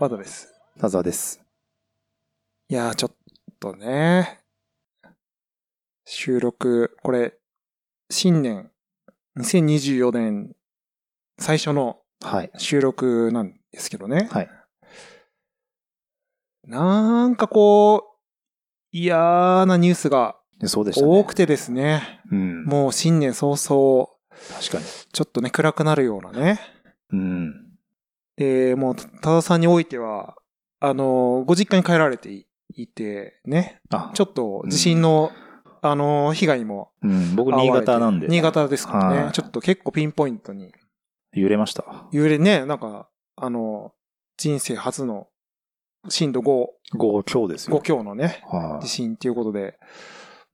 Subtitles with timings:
[0.00, 0.48] 和田です。
[0.80, 1.42] 田沢です。
[2.70, 3.14] いやー、ちょっ
[3.60, 4.40] とね、
[6.06, 7.34] 収録、これ、
[8.08, 8.70] 新年、
[9.36, 10.56] 2024年、
[11.38, 12.50] 最初のはい。
[12.56, 14.30] 収録なんですけどね。
[14.32, 14.48] はい。
[16.64, 18.18] なんかこう、
[18.92, 21.12] 嫌なニュースがでそうでしたね。
[21.12, 22.64] 多くてですね、うん。
[22.64, 24.08] もう新年早々、
[24.58, 24.84] 確かに。
[25.12, 26.58] ちょっとね、暗くなるようなね。
[27.12, 27.69] うん。
[28.40, 30.34] で、もう、多田さんにおいては、
[30.80, 35.30] あの、ご実家に帰られていいて、ね、あ、ちょっと地震の、
[35.82, 37.36] あの、被害もうん。
[37.36, 38.28] 僕、新潟なんで。
[38.28, 39.22] 新潟ですからね。
[39.24, 40.72] はいちょっと結構ピンポイントに。
[41.34, 41.84] 揺れました。
[42.12, 43.92] 揺れね、なんか、あの、
[44.38, 45.26] 人生初の
[46.08, 47.78] 震度5、5強ですよ。
[47.78, 48.88] 5強のね、はい地。
[48.88, 49.78] 震っていうことで、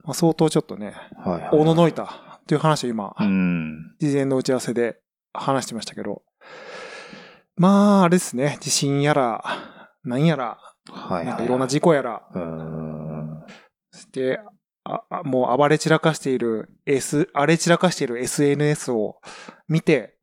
[0.03, 1.51] まあ、相当ちょっとね、はいはい。
[1.53, 3.95] おののいたという話を今、うん。
[4.01, 4.99] 事前の打ち合わせで
[5.33, 6.23] 話してましたけど、
[7.57, 9.43] まあ、あれですね、地震やら、
[10.05, 10.59] なんやら、
[10.91, 11.45] はいはい。
[11.45, 12.23] いろんな事故やら。
[13.91, 14.41] そして、
[14.85, 19.17] ああもう暴れ散らかしている S、荒れ散らかしている SNS を
[19.69, 20.17] 見て、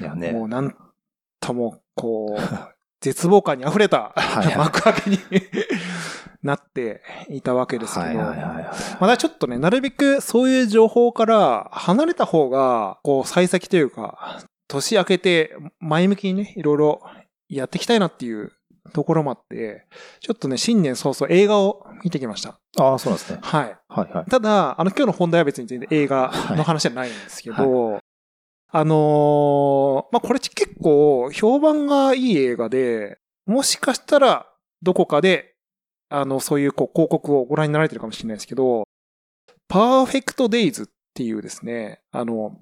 [0.00, 0.32] いやね。
[0.32, 0.74] もうなん
[1.40, 2.40] とも、こう、
[3.00, 4.12] 絶望感に溢れた
[4.56, 5.18] 幕開けに
[6.42, 8.64] なっていたわけですけど、はいはいはいはい。
[8.98, 17.02] まだちょっとね、なるべくそういう情報から離れた方が、こう、幸先というか、年明けて前向きにね、いろいろ
[17.48, 18.52] やっていきたいなっていう
[18.92, 19.86] ところもあって、
[20.20, 22.60] ちょっとね、新年早々映画を見てきました。
[22.78, 23.38] ああ、そうなんですね。
[23.42, 23.78] はい。
[23.88, 24.30] はいはい。
[24.30, 28.00] ただ、あの、今日の本題は別に全然映画の話じゃないんですけど、
[28.70, 34.46] あのーまあ、これ結構評判がいい映画で、もしかしたら
[34.82, 35.54] どこかで、
[36.10, 38.84] あの、そういうこう広告をご覧になられてるかもしれないですけど、
[39.68, 42.58] パーフェクトデイズっていうですね、あの、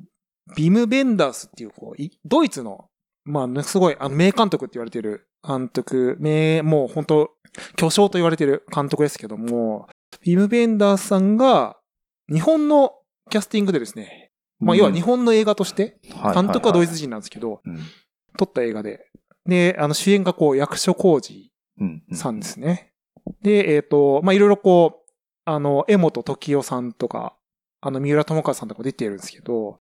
[0.55, 2.89] ビム・ベンダースっていう、こう、いドイツの、
[3.25, 7.31] まあ、すごい、あの、名監督って言われてる監督、名、もう本当
[7.77, 9.89] 巨匠と言われてる監督ですけども、
[10.23, 11.79] ビム・ベンダースさんが、
[12.33, 12.93] 日本の
[13.31, 15.99] キャスティングでですね、まあ、要は日本の映画として、
[16.35, 17.79] 監督はドイツ人なんですけど、うん。
[18.39, 19.07] 撮った映画で、
[19.47, 21.53] で、あの、主演がこう、役所広司
[22.13, 22.93] さんですね。
[23.43, 25.13] で、えっ、と、まあ、いろいろこう、
[25.45, 27.37] あの、江本時代さんとか、
[27.81, 29.79] あの、三浦友和さんとか出てるんですけど、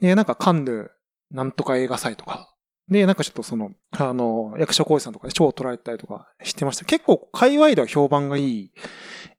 [0.00, 0.90] で、なんかカンヌ、
[1.30, 2.54] なんとか映画祭とか、
[2.88, 6.84] で、なんかちょっとその、あの、役所広司さんとかで賞を取られたりとかしてました。
[6.84, 8.72] 結構、界隈では評判がいい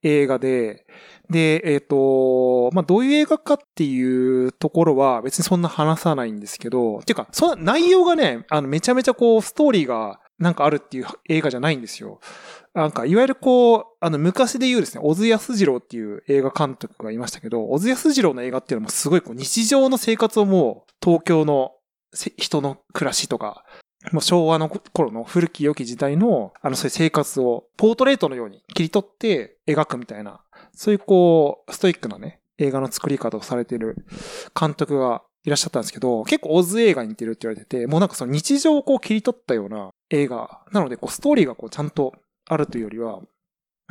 [0.02, 0.88] 映画で、
[1.30, 12.20] で、えっ、と、まあ、どういう映画かっていうところは別にそんな話さないんですけど、っていうか、その内容がね、あの、めちゃめちゃこう、ストーリーがなんかあるっていう映画じゃないんですよ。
[12.74, 21.72] なんか、いわゆるこう、あの、昔で言うですね、小津安二郎っていう映画監督がいましたけど、小津安二郎の映画っていうのもすごいこう、日常の生活をもう、東京の
[22.38, 23.64] 人の暮らしとか、
[24.12, 30.42] もう昭和の頃の古き良き時代の、あの、そういう生活を、ポートレートのように切り取って描くみたいな、
[30.74, 33.96] そういうこう、ストイックなね、映画の作り方をされている
[34.60, 40.62] 監督がいらっしゃったんですけど、結構オズ映画に似てるって言われてて、もうなんかその日常をこう切り取ったような映画。
[40.72, 42.14] なので、こう、ストーリーがこう、ちゃんと
[42.48, 43.22] あるというよりは、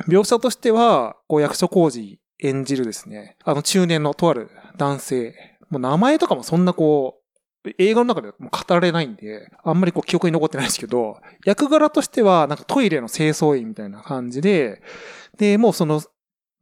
[0.07, 5.35] 描写としては、こう、役所広司演じるですね、あの中年のとある男性、
[5.69, 7.19] もう名前とかもそんなこ
[7.65, 14.81] う、映画の中ではも語られないんで、あんまりこう記憶に残ってないですけど、役柄としてはなんかトイレの清掃員みたいな感じで、
[15.37, 16.01] で、もうその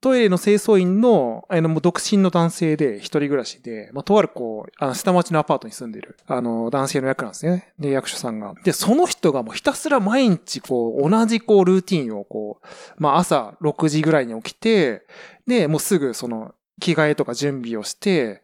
[0.04, 7.72] トイレの清掃員の、あの、もう独身の男性で、一人暮らしで、まあ、とあるこう、あの、下町のアパートに住んでる、あの、男性の役なんですね。
[7.80, 8.54] で、役所さんが。
[8.66, 15.04] で、その人がもうひたすら毎日こう、同じこう、ルーティンをこう、まあ、朝6時ぐらいに起きて、
[15.48, 18.44] で、もうすぐその、着替えとか準備をして、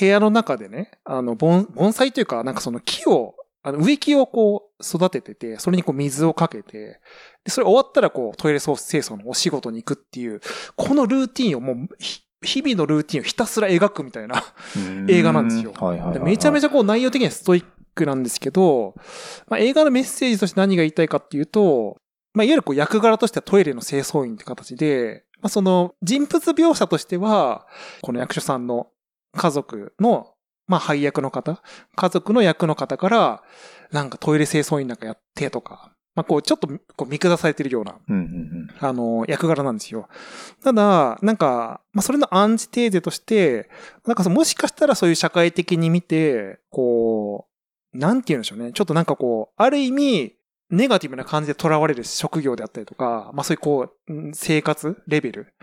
[0.00, 7.00] 部屋の中でね、あの、盆、盆栽というか、なんかその木を、あの、植木をこう、育ててて、それにこう水をかけて、
[7.44, 10.40] で、それ終わったらこう、トイレ清掃のお仕事に行くっていう、
[10.76, 14.44] このルーティンをもう、ひ日々のルーティンをひたすら描くみたいな
[15.08, 15.72] 映画なんですよ。
[15.72, 16.30] はいはいはいはい。
[16.30, 17.64] めちゃめちちゃこう内容的にはストイッ
[17.94, 18.94] クなんですけど、
[19.48, 21.96] まあ、映画のメッセージとして何が言いたいかっていうと、
[22.34, 27.66] まあ、いわゆるこう役柄としてはトイレの清掃員って形で、まあ、その人物描写としては、
[28.02, 28.88] この役所さんの
[29.34, 30.34] 家族の、
[30.66, 31.62] まあ、配役の方、
[31.94, 33.42] 家族の役の方から、
[33.92, 37.96] なんかトイレ清掃員なんかやってとか、まあ、こう、ちょっとこう見下されてるような
[38.80, 40.08] あの、役柄なんですよ。
[40.64, 43.68] ただ、なんか、まあ、それのアンチテーゼとして、
[44.06, 47.46] なんかもしかしたらそういう社会的に見て、こ
[47.94, 48.72] う、なんて言うんでしょうね。
[48.72, 50.36] ちょっとなんかこう、ある意味、
[50.70, 55.54] ネガティブな感じで囚われる職業であったりとか、まあそういうこう、うん生活レベル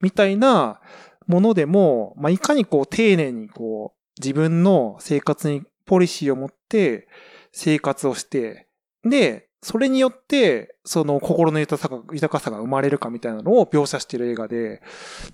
[0.00, 0.80] みたいな
[1.26, 7.08] ものでも、まあいかにこう丁寧にこう、自分の生活にポリシーを持って
[7.52, 8.68] 生活をして、
[9.04, 14.82] で、それによって、その心の豊か豊かさが生まれるかみたいなのを描写している映画で、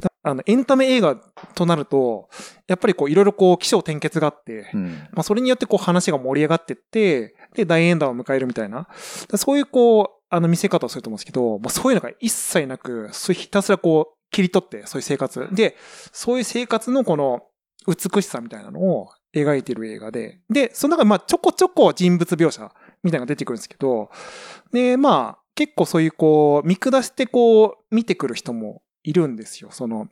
[0.00, 1.16] だあの、エンタメ映画
[1.54, 2.28] となると、
[2.66, 4.88] やっぱりこう、いろいろこう、起承転結があって、うん。
[5.12, 8.88] まあ、それによってこう話が盛り上がってって、で、大演談を迎えるみたいな。
[9.36, 15.48] そういうこう、あの見せ方をすると思うんですけど、まあ、そういうのが一切なく、ひたすらこう、切り取って、そういう生活。
[15.52, 15.76] で、
[16.12, 17.44] そういう生活のこの
[17.86, 22.70] 美しさみたいなのを描いてる映画で、で、その中でまあちょこちょこ人物描写
[23.02, 24.10] みたいなのが出てくるんですけど、
[24.72, 29.70] で、まあ、結構そういうこう、見下してこう、見てくる人もいるんですよ。
[29.72, 30.08] その、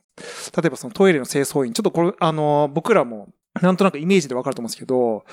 [0.57, 3.29] 例えばそのトイレの清掃員、ちょっとこれ、あの、僕らも、
[3.63, 5.25] なんとなくイメージでわかると思うんですけど、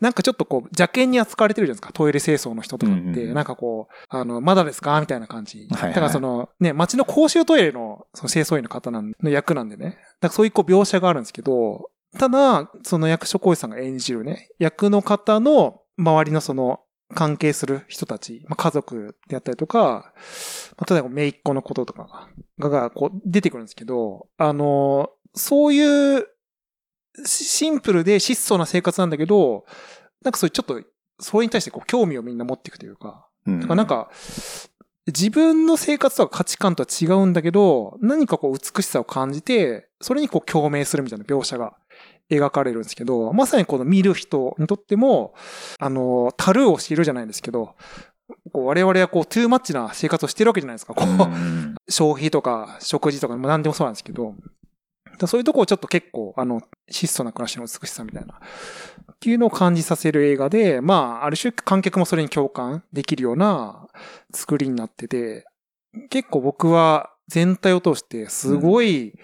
[0.00, 3.00] なんかちょっとこう、邪険に扱われてるじゃないですか、トイレ清掃の人とかって。
[3.00, 5.68] うんうんなんかこう、あの、まだですかみたいな感じ。
[5.70, 9.84] はいはいだからその、ね、街の公衆トイレのその清掃員の方なんの役なんでね。
[9.84, 16.80] だからそういうこう描写があるんですけど、ただ、その役所広司さんが演じるね、役の方の周りのその、
[17.14, 20.12] 関係する人たち、まあ、家族であったりとか、
[20.76, 22.28] まあ、例えば、姪っ子のこととか
[22.58, 26.26] が、が、こう、出てくるんですけど、あの、そういう、
[27.24, 29.64] シシンプルで質素な生活なんだけど、
[30.22, 30.80] なんかそういうちょっと、
[31.20, 33.60] それに対してこう、興味をみんな持っていくというか、うん。
[33.60, 34.10] だからなんか、
[35.06, 41.74] 自分の生活とか価値観とは違うんだけど、何かこう美しさを感じて、それにこう共鳴するみたいな描写が
[42.30, 45.34] 描かれるんですけど、まさにこの見る人にとっても、
[45.78, 47.74] あの、樽を知るじゃないんですけど、
[48.52, 50.92] こう我々はこう、トゥーマッチな生活をしてるわけじゃないですか。
[50.94, 51.74] こう、うん。
[51.88, 54.34] 消費とか食事とかも何でもそうなんですけど、
[55.26, 63.88] そういうとこをちょっと結構、あの、質素な暮らしの美しさみたいな、っていうのを感じさせる映画で、まあ、ある種観客もそれに共感できるような
[64.32, 65.46] 作りになってて、
[66.10, 69.14] 結構僕は全体を通して、すごい、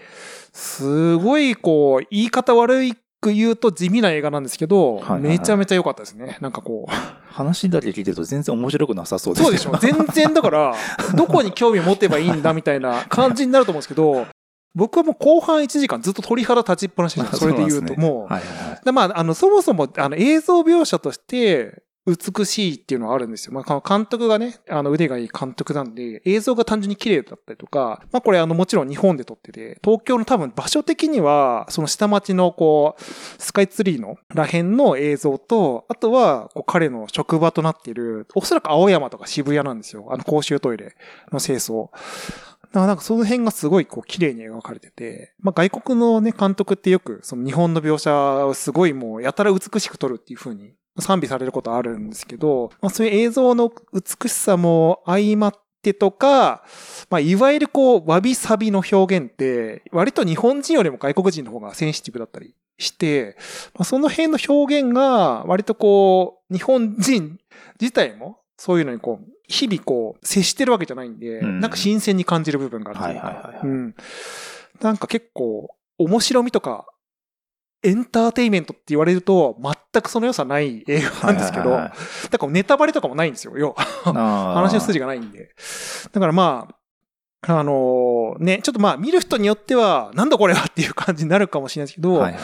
[0.52, 2.90] すごいこう、言い方悪
[3.20, 6.36] く言うと地味な映画なんですけど、はいはいはいめちゃめちゃ良かったですね。
[6.40, 7.24] なんかこう。
[7.34, 10.74] 話だけ聞いてると全然面白くなさそうですそうでしょ全然だから、
[11.16, 14.26] どこに興味を持てばいいんだみたいな感じになると思うんですけど、
[14.74, 18.92] 僕はもう後半1時間ずっと鳥肌立ちっぱなしでそれで言うと、もう。
[18.92, 23.54] まあ、あの、そもそも、あの、映像描写として、美しいっていうのはあるんですよ。
[23.54, 33.02] まあ、監督がね、あの、腕がいい監督なんで、映像が単純に綺麗だったりとか、まあ、これあの、もちろん日本で撮ってて、東京の多分場所的には、その下町のこう、
[33.42, 40.06] スカイツリーのらへんの映像と、あとは、こう、彼の職場となっている、おそらく青山とか渋谷なんですよ。
[40.10, 40.96] あの、公衆トイレ
[41.32, 41.88] の清掃。
[42.74, 48.12] だからなんかその辺がすごいこう綺麗に描かれてて、まあ外国のね、監督ってよくその日本の描写
[48.46, 56.64] をすごいもうやたら美しく撮るっていう風に賛美されることあるんですけど、まあそういう映像の美しさも相まってとか、
[57.10, 63.36] まあいわゆるこうわびさびの表現って割と日本人よりも外国人の方がセンシティブだったりして、
[63.74, 67.38] まあ、その辺の表現が割とこう日本人
[67.80, 73.94] 自体もそういうのにこう、日々こう、接してるわけじゃないんで、うんなんか新鮮に感じる部分があるというかはいはいはいはいうん。
[74.80, 75.68] なんか結構、
[75.98, 76.86] 面白みとか、
[77.82, 79.58] エンターテイメントって言われると、
[79.92, 81.90] 全くその良さない映画なんですけど、だ
[82.38, 83.84] からネタバレとかもないんですよ、要は。
[84.02, 85.50] 話話の筋がないんで。
[86.10, 86.68] だからま
[87.46, 92.40] あ、あのね、ちょっとまあ見る人によっては、なんだこれはっていう感じになるかもしれないですけど、はいはい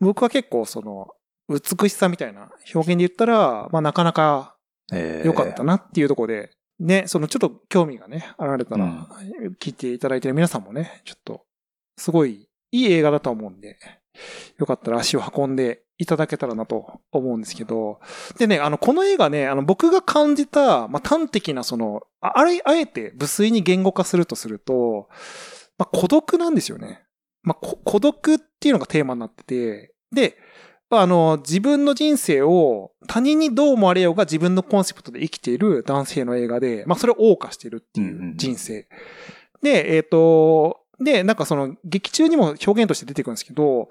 [0.00, 1.08] 僕は結構その、
[1.48, 4.51] 美しさみたいな表現で言ったら、まあなかなか
[4.92, 9.06] えー良かったなっていうところで、ね、そのちょっと興味がね、あられたら、うん
[9.60, 11.44] 聞いていただいてる皆さんもね、ちょっと、
[11.96, 13.78] すごいいい映画だと思うんで、
[14.58, 18.00] よかったら足を運んでいただけたらなと思うんですけど、
[18.38, 25.08] でね、あの、この映画ね、あの、僕が感じた、まあ、端的なその、ああれ、あえて無粋に言語化するとすると、
[25.78, 27.04] まあ、孤独なんですよね。
[27.42, 38.86] まあ、こ孤独っていうのがテーマになってて、で、まああの、自分の人生を他人にどう思われようが自分のコンセプトで生きている男性の映画で、まあそれを謳歌してるっていう人生。
[39.62, 43.88] で、えっ、と、で、なんかその劇中にも表現として出てくるんですけど、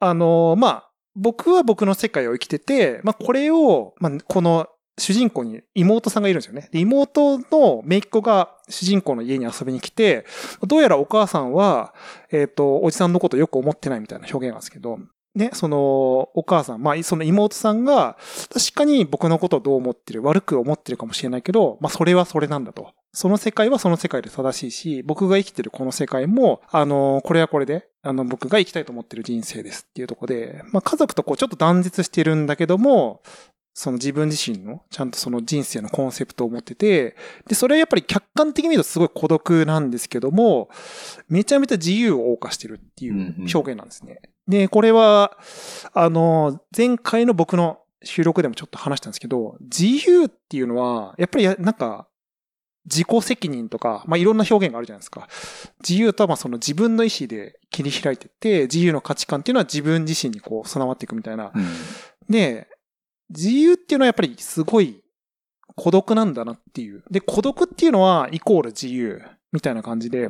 [0.00, 4.68] あの、まあ、僕は僕の世界を生きてて、まあこれを、まあこの
[4.98, 6.68] 主人公に妹さんがいるんですよね。
[6.72, 10.26] で妹の姪っ子が主人公の家に遊びに来て、
[10.66, 11.94] どうやらお母さんは、
[12.30, 14.98] えっ、と、おじさんのことをよく思ってないみたいな表現なんですけど、
[15.34, 18.16] ね、その、お母さん、まあ、その妹さんが、
[18.52, 22.92] 確かに僕のことをどう思ってる、悪く思ってるかもしれないけど、まあ、それはそれなんだと。
[23.12, 33.22] その世界はその世界で正しいし、僕が生きてるこの世界も、あの、これはこれで、あの、僕が生きたいと思ってる人生ですっていうところで、まあ、家族とこう、ちょっと断絶してるんだけども、
[33.78, 37.14] その自分自身の、ちゃんとその人生のコンセプトを持ってて、
[37.46, 40.68] で、それはやっぱり客観的に見るとすごい孤独なんですけども、
[41.28, 44.20] めちゃめちゃ自由を謳歌してるっていう表現なんですね。
[44.48, 45.38] で、これは、
[45.94, 52.08] あの、前回の僕の収録でもちょっと話したんですけど、自由っていうのは、やっぱりやなんか、
[52.84, 55.28] 自己責任とか、まあ、いろんな表現があるじゃないですか。
[55.88, 61.52] 自由とはまあその自分の意思で切り開いてって、自由の価値観っていうのは自分自身にこう備わっていくみたいな。
[61.54, 61.64] うん
[62.28, 62.68] で、
[63.30, 65.02] 自由っていうのはやっぱりすごい
[65.76, 67.04] 孤独なんだなっていう。
[67.10, 70.28] で、孤独っていうのはイコール自由みたいな感じで、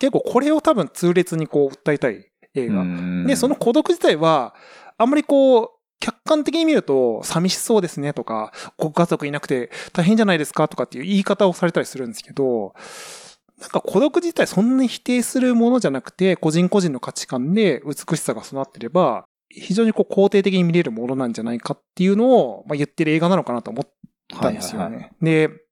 [0.00, 2.80] 結構これを多分痛烈にこう訴えたい映画。
[2.80, 4.54] うんで、その孤独自体は、
[4.96, 5.68] あんまりこう、
[6.00, 12.74] 客観的に見ると寂しそうですねとか、ご家族いなくて大変じゃないですかとかっていう言い方をされたりするんですけど、
[13.58, 23.88] なんか孤独自体そんなに否定するものじゃなくて、個人個人の価値観で美しさが備わってれば、非常にこう肯定的に見れるものなんじゃないかっていうのを、まあ、言ってる映画なのかなと思っ
[24.40, 24.84] たんですよね。
[24.84, 25.64] はいはいはいで、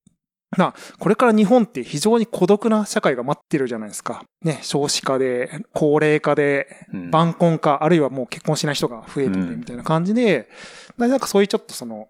[0.56, 4.22] まあ、これから日本って非常に孤独な社会が待ってるじゃないですか。
[4.42, 10.48] ね、少子化で、高齢化で、うん晩婚化、あるいはもう結婚しない人が増えてて、うんみたいな感じで、
[10.98, 12.08] なんかそういうちょっとその、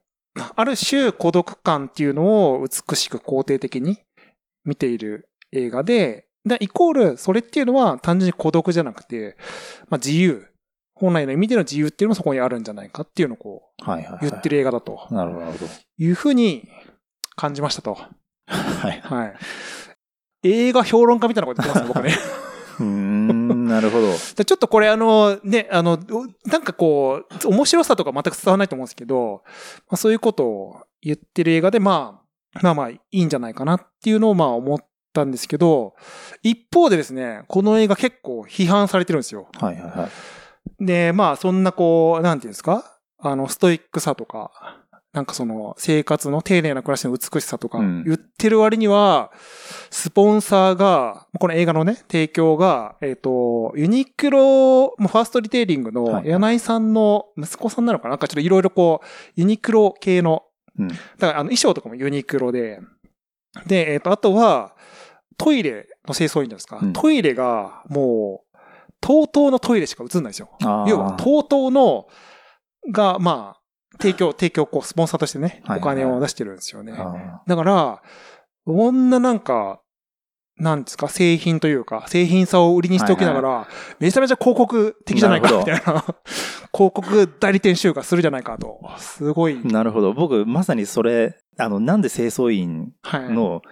[0.56, 3.98] ある種孤独感っていうのを美しく肯定的に
[4.64, 9.36] 見ている映画で、でイコール、それっていうのは単純に孤独じゃなくて、
[9.88, 10.48] まあ自由。
[10.94, 14.26] 本来の意味での自由っていうのもそこにあるんじゃないかっていうのをこはいはいはい。
[14.26, 15.46] う言ってる映画だとなるほど。
[15.98, 16.68] いうふうに
[17.36, 17.98] 感じましたと。
[18.46, 19.00] はい。
[19.00, 19.34] はい。
[20.44, 22.14] 映画評論家みたいなこと言ってますね、僕ね。
[22.80, 24.08] うーん、なるほど。
[24.36, 29.42] でちょっとこれあの、ね、あの、おなんかこう、面白さとか全く伝わらないと思うんですけど、
[29.88, 32.22] まあ、そういうことを言ってる映画で、ま
[32.54, 34.78] あ、まあまあいいんじゃないかなっていうのをまあ思っ
[35.14, 35.94] たんですけど、
[36.42, 39.48] 一方でですね、この映画結構批判されてるんですよ。
[39.58, 40.10] はいはいはい。
[40.80, 42.98] で、まあそんなこう、なんていうんですか？
[43.18, 44.50] あの、ストイックさとか、
[45.12, 48.04] なんかその生活の丁寧な暮らしの美しさとかうん。
[48.04, 49.30] 言ってる割には、
[49.90, 56.28] スポンサーが、この映画のね、提供が、えっ、と、ユニクロ、もうファーストリテイリングのはい。
[56.28, 58.10] 柳井さんの息子さんなのかな？
[58.10, 60.44] なんかちょっといろいろこう、ユニクロ系の、
[60.78, 60.88] うん。
[60.88, 62.80] だからあの衣装とかもユニクロで、
[63.66, 64.74] で、えっ、と、あとは、
[65.36, 66.78] トイレの清掃員じゃないですか。
[66.80, 66.92] うん。
[66.94, 68.51] トイレが、もう、
[69.02, 70.50] TOTO のトイレしか映んないんですよ。
[70.60, 72.06] 要は、TOTO の、
[72.90, 73.60] が、まあ、
[74.00, 76.92] 提供、 提供、こう、スポンサーとしてね、はいお金を出してるんですよね。
[76.96, 78.02] あだから、
[78.64, 79.80] こんななんか、
[80.56, 83.68] なんですか、製品というか、製品さを売りにしておきながら、
[83.98, 85.80] めちゃめちゃ広告的じゃないか、みたいな。
[86.72, 88.80] 広告代理店集荷するじゃないかと。
[88.98, 89.54] すごい。
[89.54, 90.12] ーなるほど。
[90.12, 93.30] 僕、まさにそれ、あの、なんで清掃員はい。
[93.30, 93.62] の、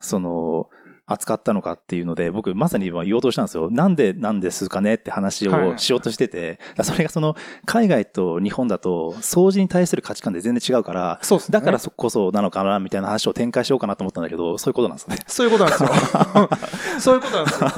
[0.00, 0.68] その、
[1.06, 3.70] 扱ったのかっていうので、僕まさに今言おうとしたんですよ。
[3.70, 7.34] なんでなんですかねって話はいをしようとしてて、だからそれがその、
[7.66, 11.52] 海外と日本だと、掃除に対する価値観で全然違うから、そうですね。
[11.58, 15.16] だからそこそなのかな、みたいな話を展開しようかなと思ったんだけど、そういうことなんですね。
[15.26, 16.48] そういうことなんですよ。
[17.00, 17.68] そういうことなんですよ。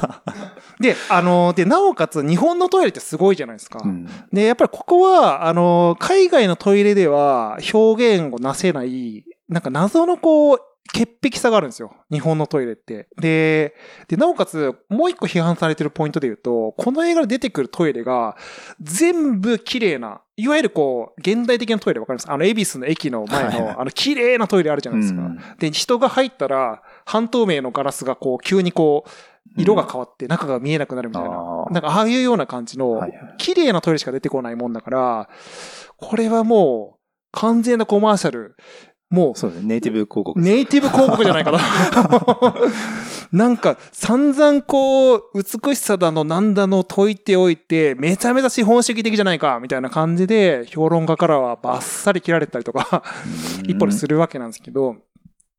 [0.79, 3.79] で、あの、で、なおかつ日本のトイレってすごいじゃないですか。
[3.83, 4.07] うん。
[4.31, 10.59] で、やっぱりここは、あの、海外のトイレでは表現をなせない、なんか謎のこう、
[10.93, 11.93] 潔癖さがあるんですよ。
[12.11, 13.07] 日本のトイレって。
[13.19, 13.75] で、
[14.07, 18.37] で、なおかつ、もう一個批判されてるポイントで言うと、この映画で出てくるトイレが、
[18.79, 22.31] 全部綺麗な、いわゆるこう、現代的なトイレわかります？
[22.31, 25.21] あの、恵比寿の駅の前の、あの、綺麗なトイレあるじゃないですか。
[25.21, 29.09] うんで、人が入ったら、半透明のガラスがこう、急にこう、
[29.57, 31.29] 色が変わって中が見えなくなるみたいな。
[31.29, 33.01] あーなんか、ああいうような感じの
[33.37, 35.29] 綺麗なトイレしか出てこないもんだから、
[35.97, 36.99] これはもう、
[37.31, 38.55] 完全なコマーシャル、
[39.09, 39.67] もう、そうですね。
[39.67, 40.39] ネイティブ広告。
[40.39, 41.59] ネイティブ広告じゃないかな。
[43.31, 53.03] なんか、散々こう、美しさだの、なんだの解いておいて、めちゃめちゃ資本主義的じゃないか、みたいな感じで、評論家からはバッサリ切られたりとか、
[53.67, 54.95] 一歩でするわけなんですけど、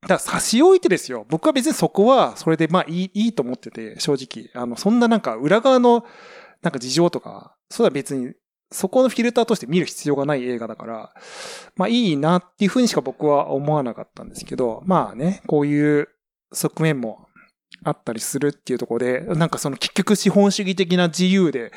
[0.03, 1.27] だから差し置いてですよ。
[1.29, 4.51] 僕は別にそこは、それでまあいい、いいと思ってて、正直。
[4.61, 6.05] あの、そんななんか裏側の、
[6.63, 8.33] なんか事情とか、それは別に、
[8.71, 11.13] そこのフィルターとして見る必要がない映画だから、
[11.77, 16.09] まあいいなっていうふうにしか僕は思わなかったんですけど、まあね、こういう
[16.53, 17.27] 側面も
[17.85, 21.73] あったりするっていうところで、なんかその結局資本主義的な自由で、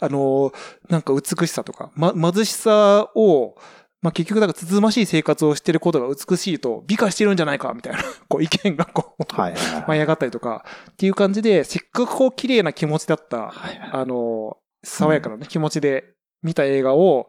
[0.00, 0.52] あの、
[0.88, 3.56] なんか美しさとか、ま、貧しさを、
[4.02, 9.54] まあ、結局だからつつましい生活をしてることが美しいと美化してるんじゃないかみたいな、 こう意見がこう、はい。
[9.86, 13.52] 舞い上がったりとか、っていう感じで、せっかくこう綺麗な気持ちだった、
[13.92, 16.11] あの、爽やかなね、気持ちで
[16.42, 17.28] 見た映画を、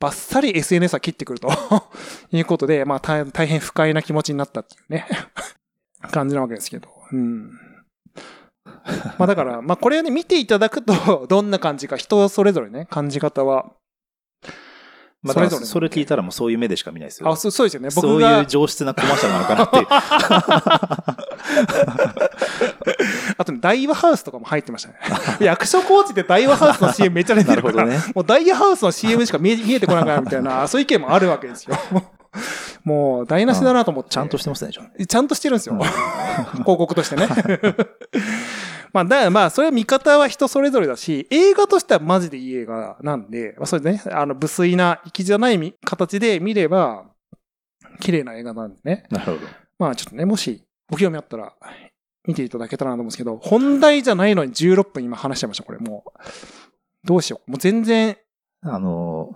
[0.00, 1.48] バッサリ SNS は切ってくると
[2.32, 5.06] いうことで、まあ大大変不快な気持ちになったっていうね、
[6.10, 6.88] 感じなわけですけど。
[7.12, 7.50] うん。
[9.18, 10.94] まあだから、まあこれをね、見ていただくと、
[11.28, 13.66] どんな感じか、人それぞれね、感じ方は。
[15.22, 17.30] まあ、それぞれそれ聞いたらもうそういう目でしか見ないですよ。
[17.30, 17.88] あ、そうそうですよね。
[17.94, 18.40] 僕そうが。
[18.40, 19.86] いう上質なコマーシャルなのかなっていう。
[23.36, 24.96] あとね、ダイワハウスとかも入ってましたね。
[25.40, 27.98] 役所コーチってダイワハウスの CM めっちゃ出てるから、ね。
[28.14, 31.76] もうダイヤハウスの CM しか見え見えてこなくなるみたいな、 そういう意見もあるわけですよ。
[32.84, 34.10] もう台無しだなと思って。
[34.10, 34.72] ちゃんとしてますね。
[34.72, 35.78] ちゃんとしてるんですよ。
[35.78, 37.28] 広告としてね。
[38.92, 47.04] まあ、だまあ、それは見方は人それぞれだし、映画としてはマジでいい映画なんで、まあ、それでね、あの、無粋な、粋じゃないみ形で見れば、
[47.98, 49.04] 綺麗な映画なんでね。
[49.10, 49.38] なるほど。
[49.80, 51.52] まあ、ちょっとね、もし、ご興味あったら、
[52.26, 56.20] 見ていただけたらなと思うんですけど、本題じゃないのに16分今話しちゃいました、これもう。
[57.06, 57.50] どうしよう。
[57.50, 58.16] もう全然、
[58.62, 59.30] あの、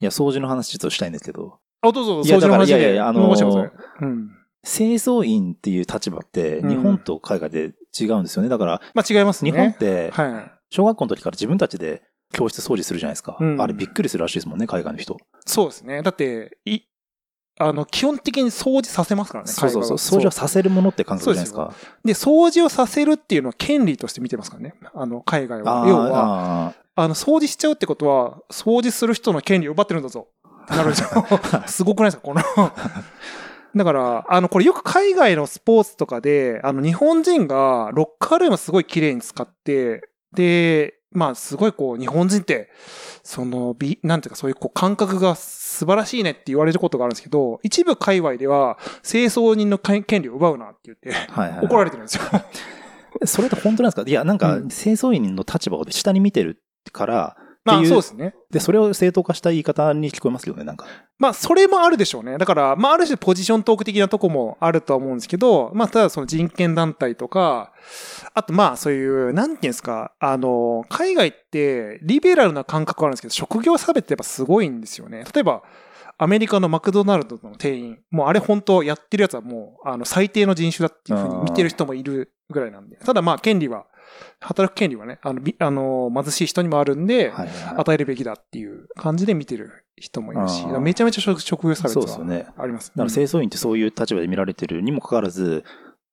[0.00, 2.72] いや、掃除の話ちょっとしたいんですけど、あ、どうぞどうぞ、いや掃除の話で。
[2.72, 4.30] だからいやいやあのうん。
[4.64, 8.48] 清掃員っていう立場って、うん日本と海外で違うんですよね。
[8.48, 9.50] だから、まあ違いますね。
[9.50, 10.52] 日本って、はい。
[10.70, 13.36] 小学校の時から自分たちで教室掃除するじゃないですか。
[13.40, 15.16] うんあれびっくりするらしいですもんね、海外の人。
[15.46, 16.02] そうですね。
[16.02, 16.80] だって、い、
[17.58, 19.50] あの、基本的に掃除させますからね。
[19.50, 19.96] そうそうそう。
[19.96, 21.74] 掃除はさせるものって感覚じゃないですか。
[22.04, 24.74] で、掃除をさせるっていうのは権利として見てますからね。
[24.94, 25.84] あの、海外は。
[25.88, 30.28] 要は、ああの、掃除しちゃうってことは、掃除する人の権利を奪ってるんだぞ。
[30.68, 31.08] なるんですよ。
[31.66, 32.42] すごくないですかこの。
[33.74, 42.70] だから、あの、これよく海外のスポーツとかで、あの、日本人がロッカールームすごい綺麗に使って、で、まあ、すごいこう、日本人って、
[43.22, 51.66] その、び、なんていうか、そういうこう、感覚が素晴らしいねって言われることがあるんですけど、一部界隈では、清掃人の権利を奪うなって言って、ーはいはいはい。
[51.66, 52.22] 怒られてるんですよ。
[53.24, 54.08] それって本当なんですか？
[54.08, 54.68] いや、なんか、うん。
[54.68, 56.62] 清掃員の立場を下に見てる
[56.92, 57.36] から、
[57.72, 58.34] まあ、そうですね。
[58.50, 60.86] で、それを正当化した言い方に聞こえますけどね、なんか。
[61.18, 62.38] まあ、それもあるでしょうね。
[62.38, 67.72] だから、まあ、ある種ポジショントーク的なとこもあるとは思うんですけど、まあ、ただその人権団体とか、
[68.34, 75.24] あとまあ、そういう、なんていうんですか、あの、海外ってリベラルな感覚があるんですけど、職業差別ってやっぱすごいんですよね。
[75.34, 75.62] 例えば、
[76.20, 82.96] アメリカのマクドナルドの店員、もうあれ本当やってるやつはもう、あの、最低の人種だっていうふうに見てる人もいるぐらいなんで。
[82.96, 83.86] ただまあ、権利は、
[84.40, 87.74] 働く権利はね、あの、びあの、貧しい人にもあるんで、はいはいはい。
[87.78, 91.98] 与えるべきだっていう感じで見てる人もいるし、めちゃめちゃ職職業差別。
[91.98, 92.90] はあります。
[92.90, 95.64] だから清掃員ってそういう立場で見られてるにもかかわらず、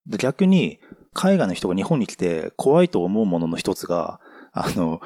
[0.07, 0.79] 逆に
[1.13, 4.19] 海外の人が日本に来て怖いと思うものの一つが、
[4.51, 5.01] あの、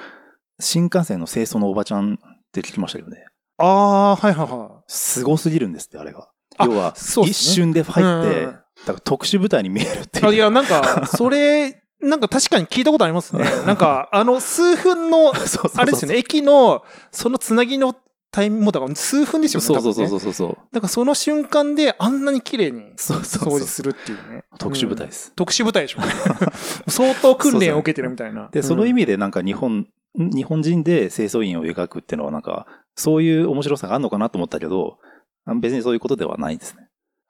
[0.59, 2.17] 新幹線の清掃のおばちゃんっ
[2.51, 3.25] て聞きましたけどね。
[3.57, 6.29] ああー、はいはいはすごすぎるんですって、あれが。
[6.57, 10.33] あ要は、一瞬で入って、うんだから特殊部隊に見えるっていう。
[10.33, 13.43] いや、なんか、 それ、なんか確かに聞いたことありますね。
[13.67, 15.31] なんか、あの、数分の、
[15.75, 17.95] あれですよね、駅の、そのつなぎの
[18.31, 19.65] タイムもだから数分ですよね。
[19.65, 20.57] そうそうそうそうそう。
[20.71, 24.43] だからその瞬間であんなに綺麗に掃除するっていうね。
[24.57, 25.33] 特殊部隊うんです。
[25.35, 25.99] 特殊部隊でしょ。
[26.87, 28.49] 相当訓練を受けてるみたいな。
[28.51, 34.99] で、その意味、味でなんか日本、日本人で清掃員を描くっていうのはなんか、そういう面白さがあるのかなと思ったけど、
[35.45, 36.87] あ別にそういうことではないですね。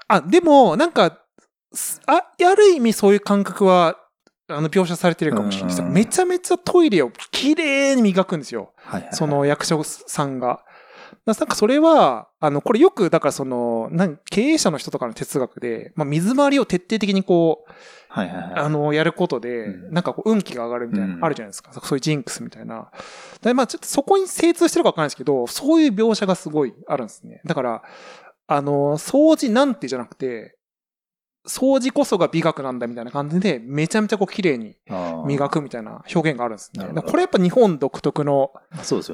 [0.08, 1.20] あ、でも、なんか、
[1.74, 3.98] すあ、ある意味そういう感覚は、
[4.50, 5.82] あの、描写されてるかもしれないです。
[5.82, 8.74] うんめちゃめちゃトイレを綺麗に磨くんですよ。
[8.78, 10.64] はいはいはいそ、の役所さんが。
[11.26, 17.72] なんかそれは、あの、これよく、だからその、なん経営者の人とかの哲学で、まあ、水回りを徹底的にこう、
[18.08, 18.54] はいはいはい。
[18.56, 21.72] あの、やることで、うんなんかこう、運気が上がるみたいな、うんあるじゃないですか。
[21.74, 22.90] そういうジンクスみたいな。
[23.42, 27.42] で、まあ、ちょっとそこに精通してるかわかんないですけど、そういう描写がすごいあるんですね。
[27.46, 27.84] だから、
[28.48, 30.58] あの、掃除なんてじゃなくて、
[31.50, 34.76] 掃除こそが美学なんだみたいな感じで、めちゃめちゃこう綺麗に
[35.26, 36.88] 磨くみたいな表現があるんですね。
[37.02, 38.52] これやっぱ日本独特の。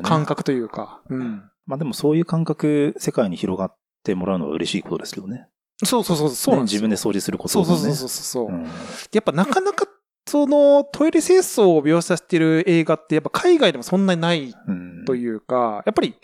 [0.03, 1.49] 感覚というか、うん。
[1.65, 5.47] まあでもそういう感覚、世界に広がってもらうのは嬉しいことですけどね。
[5.83, 7.71] そうそうそう、そうね自分で掃除することもね。
[7.71, 8.47] そうそうそうそうそう。
[8.49, 8.63] うん
[9.11, 9.87] やっぱなかなか、
[10.27, 16.15] そのトイレ清掃を描写してる映画ってやっぱ海外でもそんなにないうんというか、やっぱり、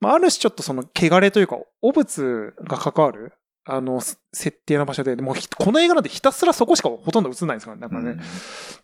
[0.00, 3.32] まあ、ある種ちょっとその汚れというか、汚物が関わる、
[3.70, 7.82] あの、す設定の場所で、もうひこの映画なんてひたすらそこしかほとんど映んないんですからね。
[7.82, 8.16] だからね。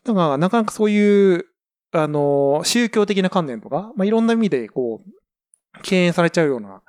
[0.04, 1.46] だから、なかなかそういう、
[1.92, 6.82] あの、宗教的な観念とか、まあ、いろんな意味で、こう、敬遠されちゃうような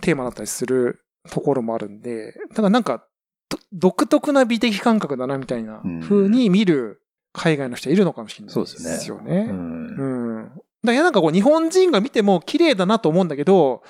[0.00, 3.04] テーマだったりするところもあるんで、だからなんか、
[3.48, 9.46] と独特な美的感覚だな、みたいなうん風に見る海外の人いるのかもしれないそうですよね。
[9.50, 10.52] うんうん。
[10.82, 13.82] だからなんかこう日本人が見ても綺麗だなと思うんだけど、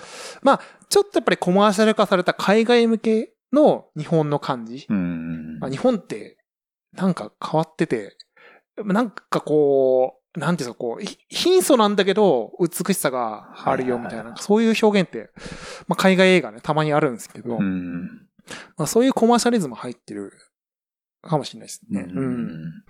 [0.42, 4.86] まあ、ちょっとやっぱりコマーシャル化された海外向けの日本の感じ。
[4.88, 6.38] うんまあ、日本って
[6.92, 8.16] なんか変わってて、
[8.84, 14.32] なんかこう、なんていうか、こう、ひ貧相なんだけど美しさがあるよみたいな、はいはい。
[14.32, 15.30] はいそういう表現って、
[15.88, 18.28] まあ、海外映画ね、たまにあるんですけど、うん
[18.76, 20.32] まあ、そういうコマーシャリズム入ってる
[21.22, 22.06] かもしれないですね。
[22.08, 22.84] ううんん。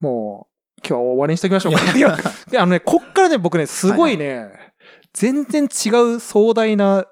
[0.00, 1.96] もう、今日は終わりにしときましょうか。
[1.96, 2.16] いや、
[2.50, 4.50] であのね、こっからね、僕ね、すごいね、
[5.12, 7.06] 全然違う壮大な、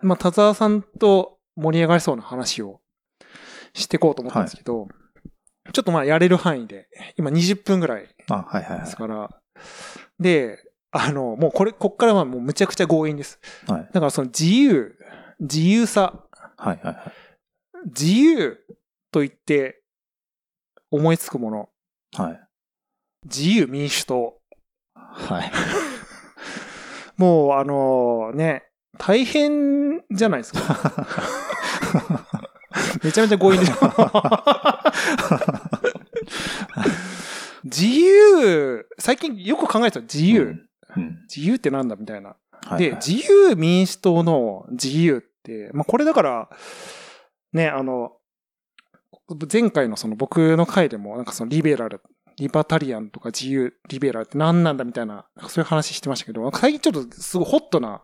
[0.00, 2.80] まあ、田沢さんと盛り上がりそうな話を
[3.74, 4.88] していこうと思ったんですけど、
[5.72, 9.30] ちょっとまあやれる範囲で、今20分ぐらいあ、はいはいはですから、
[10.18, 10.58] で、
[10.90, 13.40] あの、もうこれ、こっからはもうむちゃくちゃ強引です。
[13.68, 13.72] い。
[13.72, 13.88] はい。
[13.92, 14.96] だからその自由、
[15.40, 16.24] 自由さ、
[16.58, 17.12] はいはいはい。
[17.86, 18.58] 自由
[19.10, 19.82] と言って
[20.90, 21.68] 思いつくもの、
[22.16, 22.40] はい。
[23.24, 24.38] 自由民主党。
[24.94, 25.52] はい。
[27.16, 28.64] もうあのね、
[28.98, 30.60] 大変じゃないですか。
[33.02, 33.74] めちゃめちゃ強引でしょ。
[37.64, 41.02] 自由、最近よく考えてた自由、うん。
[41.02, 41.18] うん。
[41.22, 42.36] 自由ってなんだみたいな。
[42.64, 46.48] はいで、自由民主党の自由って、まあ、これだから、
[47.52, 48.12] ね、あの、
[49.50, 52.00] 前回のその僕の回でも、なんかそのリベラル、
[52.36, 58.02] リバタリアンとか自由、リベラルって何なんだみたいな、そういう話してましたけど、最近ちょっとすごいホットな。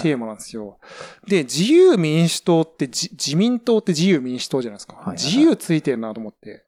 [0.00, 0.78] テーマなんですよ。
[1.26, 4.94] で、自由民主党ってじ、自民党って自由民主党じゃないですか。
[4.94, 6.64] はいはいはい自由ついてるなと思って。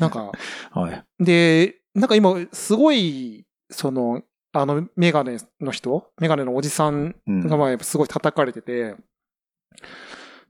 [0.00, 0.32] なんか、
[0.72, 1.04] はい。
[1.22, 8.94] で、なんか今、すごい、その、あの、メガネの人メガネのおじさんうんがまあすごい叩かれてて、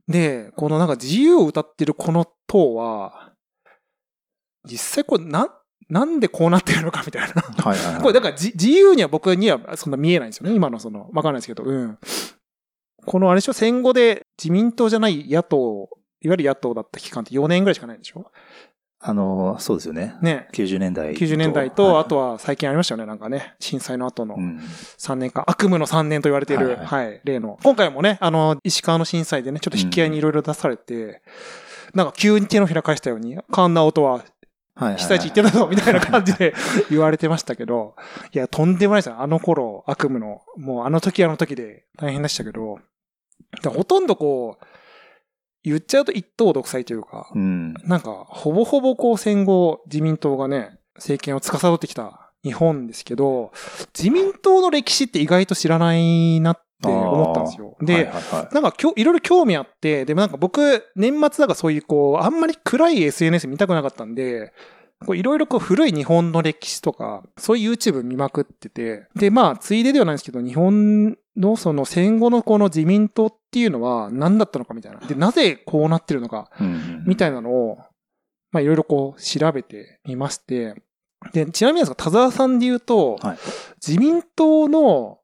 [0.07, 3.33] で、このなんか自由を歌ってるこの党は、
[4.63, 5.47] 実際これな、
[5.89, 7.41] なんでこうなってるのかみたいな。
[7.41, 8.01] はいはいはい。
[8.01, 10.55] これだからじ自由には僕にはそんな見えないんですよね。
[10.55, 11.97] 今のその、わかんないですけど、うん。
[13.05, 15.89] このあれでしょ、戦後で自民党じゃない野党、
[16.21, 18.31] いわゆる野党だった期間って4年ぐらいしかないんでしょ？
[19.07, 20.15] あの、そうですよね。
[20.21, 20.47] ね。
[20.51, 21.13] 90年代。
[21.13, 24.59] 90年代と、はいあとは最近ありましたよね、なんかね、震災の後のうん。
[24.97, 27.59] 3年間、悪夢の3年と言われている、はいはい、例の。
[27.61, 31.21] 今回もね、あの、石川の震災でね、ちょっと引き合いにいろいろ出されて、
[31.93, 34.25] なんか急に手のひら返したように、カンナオとは
[34.73, 34.95] はい。
[34.97, 36.55] 被災地行ってたぞ、みたいな感じで
[36.89, 37.95] 言われてましたけど、
[38.33, 39.15] いや、とんでもないですよ。
[39.19, 42.79] あの頃、悪夢の、もうあの時あの時で大変でしたけど、
[43.61, 44.65] でほとんどこう、
[45.65, 47.73] 言っちゃうと一党独裁というか、うん。
[47.83, 53.51] なんか、ほぼほぼこう戦後自民党がね、政権を司ってきた日本ですけど、
[53.97, 57.75] 自民党の歴史って意外と知らないなって思ったんですよ。
[57.81, 64.53] で、はいはいはいなんかきょいろいろ興味あって、でもなんか僕、年末だからそういうこう、あんまり暗い SNS 見たくなかったんで、
[65.13, 74.99] いろいろこう古い日本の歴史とか、そういう YouTube 見まくってて、で、まあ、ついでではないんですけど、日本のその戦後のこの自民党っていうのは何だったのかみたいな。
[74.99, 77.77] で、なぜこうなってるのか、うんみたいなのを、
[78.51, 80.81] まあいろいろこう調べてみまして、
[81.33, 83.37] で、ちなみにですが、田沢さんで言うと、はい。
[83.85, 85.19] 自民党の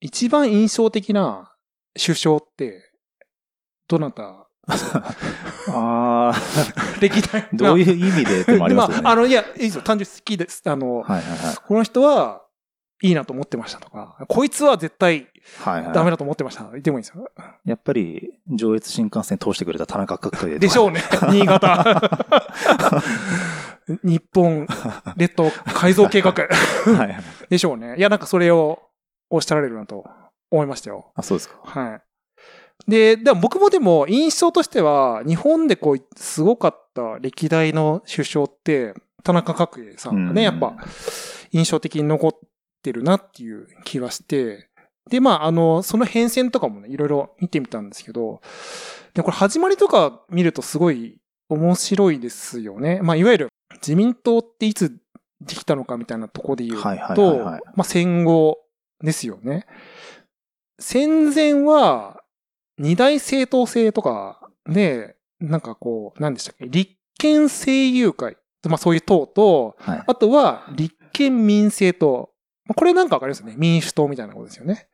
[0.00, 1.54] 一番印象的な
[1.94, 2.92] 首相って、
[3.88, 4.45] どなた
[5.70, 6.34] ああ、
[7.00, 9.02] 歴代どういう意味でってもありますよね。
[9.04, 9.82] あ、あの、いや、いいですよ。
[9.82, 10.62] 単純に好きです。
[10.66, 11.56] あの、はいはいはい。
[11.56, 12.42] この人は
[13.02, 15.28] いいなと思ってましたとか、こいつは絶対
[15.64, 15.92] はいはい。
[15.92, 16.64] ダメだと思ってました。
[16.70, 17.28] 言ってもいいですよ。
[17.64, 21.02] やっぱり、上越新幹線通してくれた田中角栄でしょうね。
[21.30, 22.00] 新潟。
[24.02, 24.66] 日本
[25.16, 26.34] 列島改造計画。
[27.48, 27.96] でしょうね。
[27.98, 28.82] いや、なんかそれを
[29.30, 30.04] おっしゃられるなと
[30.50, 31.12] 思いましたよ。
[31.14, 31.58] あ、そうですか。
[31.62, 32.05] はい。
[32.86, 40.76] で、でも僕もでも印象としては、日本でこう、すごかった歴代の首相って、田中角栄さんがね、うんやっぱ、
[41.50, 42.32] 印象的に残っ
[42.82, 44.68] てるなっていう気がして、
[45.10, 48.40] で、まあ、あの、その変遷とかもね、いろいろ見てみたんですけど、
[49.14, 53.00] で、これ始まりとか見るとすごい面白いですよね。
[53.02, 54.96] まあ、いわゆる自民党っていつ
[55.40, 58.58] できたのかみたいなところで言うと、はいはいはいはいまあ、戦後
[59.02, 59.66] ですよね。
[60.78, 62.22] 戦前は、
[62.78, 68.36] 二大政党制とかで、なんかこう、何でしたっけ、立憲政友会、
[68.68, 70.04] まあそういう党と、はい。
[70.06, 72.30] あとは立憲民政党。
[72.66, 73.54] まあこれなんかわかりますよね。
[73.56, 74.88] 民主党みたいなことですよね。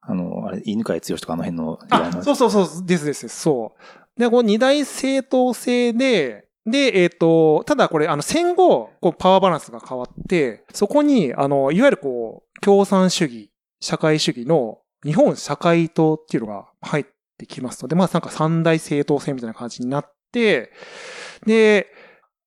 [0.00, 2.22] あの、あれ、犬飼剛とかあの辺のあ、の。
[2.22, 3.74] そうそうそう、ですですそ
[4.16, 4.20] う。
[4.20, 17.04] で、この二大政党制で、で、えっ、と、ただこれ、あの、戦後、こう、パワーバランスが変わって、そこに、あの、いわゆるこう、共産主義、社会主義の日本社会党っていうのが入っ
[17.38, 20.72] てきますので、まあなんか三大政党制みたいな感じになって、
[21.44, 21.88] で、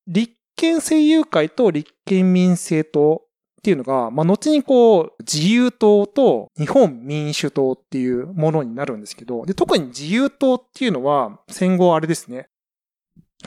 [0.07, 3.23] 立憲政友会と立憲民政党
[3.59, 12.49] っていうのが、まあ後にこう、自由党と日本民主党っていうものになるんですけど、で、特に自由党っていうのは、戦後あれですね。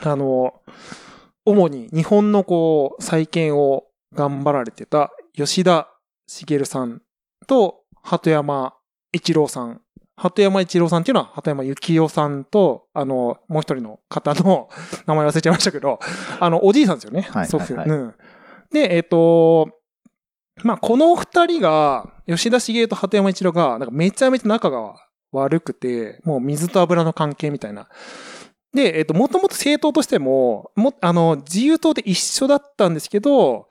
[0.01, 0.53] あの、
[1.45, 5.89] 主に日本のこう、再建を頑張られてた吉田
[6.27, 7.01] 茂さん
[7.47, 8.73] と鳩山
[9.11, 9.81] 一郎さん。
[10.15, 14.69] 鳩山一郎さんっていうのは鳩山幸夫さんと、あの、もう一人の方の
[15.07, 15.99] 名前忘れちゃいましたけど、
[16.39, 17.21] あの、おじいさんですよね。
[17.21, 17.73] はい祖父。
[17.73, 18.13] はいはいうん。
[18.71, 19.69] で、えっ、と、
[20.63, 24.95] まあ、この二人が、吉田茂と鳩山一郎が、なんかめちゃめちゃ仲が
[25.31, 27.87] 悪くて、もう水と油の関係みたいな。
[28.73, 33.69] で、えっと、もともと政党としても、も、あの、自由党で一緒だったんですけど、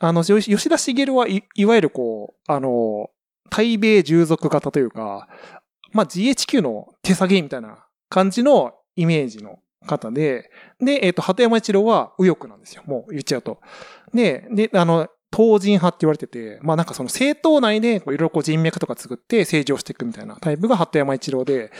[0.00, 3.10] あの、よ吉田茂はい、いわゆるこう、あの、
[3.50, 5.28] 対米従属型というか、
[5.94, 12.82] まあ、GHQ の手下げみたいな感じのイメージの方で、で、えっ、と、鳩山一郎は右翼なんですよ。
[12.84, 13.60] もう言っちゃうと。
[14.12, 21.72] で、で、あの、党人派って言われてて、まあなんかその政党内でいろいろこう人脈とか作って政治をしていくみたいなタイプが鳩山一郎で、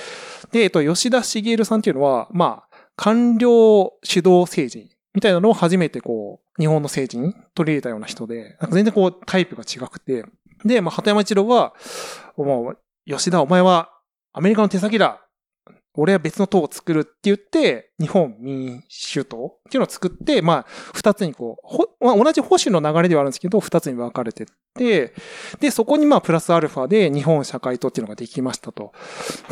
[0.51, 10.25] で、えっと、吉田茂さんっていうのは、まあ、官僚主導政治みたいなのを初めてこう、日本の政治に取り入れたような人で、なんか全然こうタイプが違くて、
[10.65, 11.75] で、まあ、鳩山一郎は、
[12.37, 13.94] もう、吉田お前は
[14.35, 15.25] アメリカの手先だ
[15.97, 21.57] 俺は別の党を作るって言って、日本民主党っていうのを作って、まあ、二つにこ
[22.01, 25.15] う、まあ、同じ保守の流れではあるんですけど、二つに分かれてって、
[25.61, 28.93] で、そこにまあ、プラスアルファで日本社会党っていうのができましたと。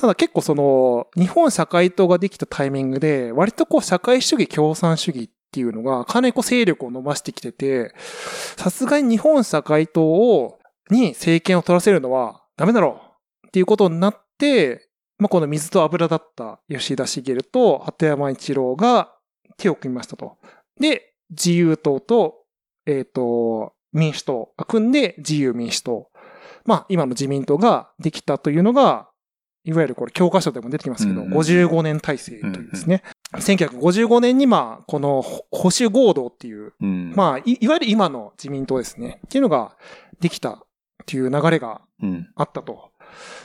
[0.01, 7.95] ただ結構その、日本社会党ができたタイミングで、割とこう、社会主義共産主義っていうのが、かなりこう、勢力を伸ばしてきてて、
[8.57, 10.59] さすがに日本社会党を、
[10.91, 13.01] に政権を取らせるのはダメだろ
[13.45, 14.22] うっていうことになって、
[15.19, 19.15] まあ、この水と油だった吉田茂と鳩山一郎が
[19.57, 20.39] 手を組みましたと。
[20.81, 22.45] で、自由党と、
[22.87, 26.09] えっ、と、民主党が組んで自由民主党。
[26.65, 29.09] まあ、今の自民党ができたというのが、
[29.65, 33.03] いわゆるこれ教科書でも出てきますけど、うんうん55年体制というですね。
[33.35, 37.13] 1955年にまあ、この保保守合同っていう、うん。
[37.15, 39.21] まあい、いわゆる今の自民党ですね。
[39.27, 39.77] っていうのが
[40.21, 40.59] できたっ
[41.07, 42.29] ていう流れがうん。
[42.35, 42.91] あったと。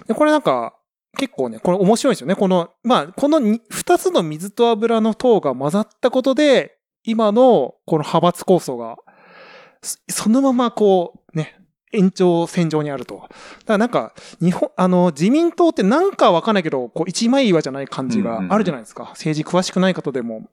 [0.07, 0.76] で、これなんか、
[1.17, 2.35] 結構ね、これ面白いですよね。
[2.35, 8.97] この、まあ、このに二つの水と油の糖が混ざったことで、今のこの派閥構想が、
[9.81, 11.55] そそのままこう、ね、
[11.91, 13.15] 延長線上にあると。
[13.15, 13.29] だか
[13.67, 19.05] らなんか、日本、あの、自民党ってなんかわかんないけど、こう、一枚岩じゃない感じがあるじゃないですか。
[19.11, 20.49] 政治詳しくない方でも、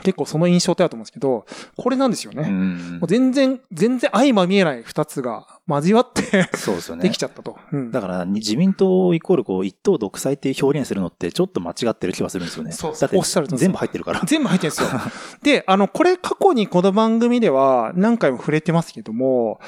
[0.00, 1.44] 結構その印象ってあると思うんですけど、
[1.76, 2.48] これなんですよね。
[2.48, 7.02] うんもう全然、全然相ま見えない二つが交わってそうですよね。
[7.02, 7.58] できちゃったと。
[7.70, 12.72] うんだから、に自民党イコールこう、一党独裁っていう表現するのってちょっと間違ってる気はするんですよね。
[12.72, 14.20] そうだっておっしゃる全部入ってるから。
[14.24, 14.88] 全部入ってるんですよ。
[15.42, 19.60] で、あの、これ過去にこの番組では何回も触れてますけども、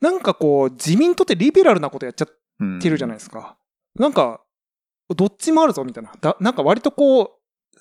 [0.00, 3.56] なんかこう、自民党ってリベラルなことやっちゃってるじゃないですか。
[3.96, 4.40] なんか、
[5.16, 6.12] どっちもあるぞみたいな。
[6.20, 7.30] だなんか割とこう、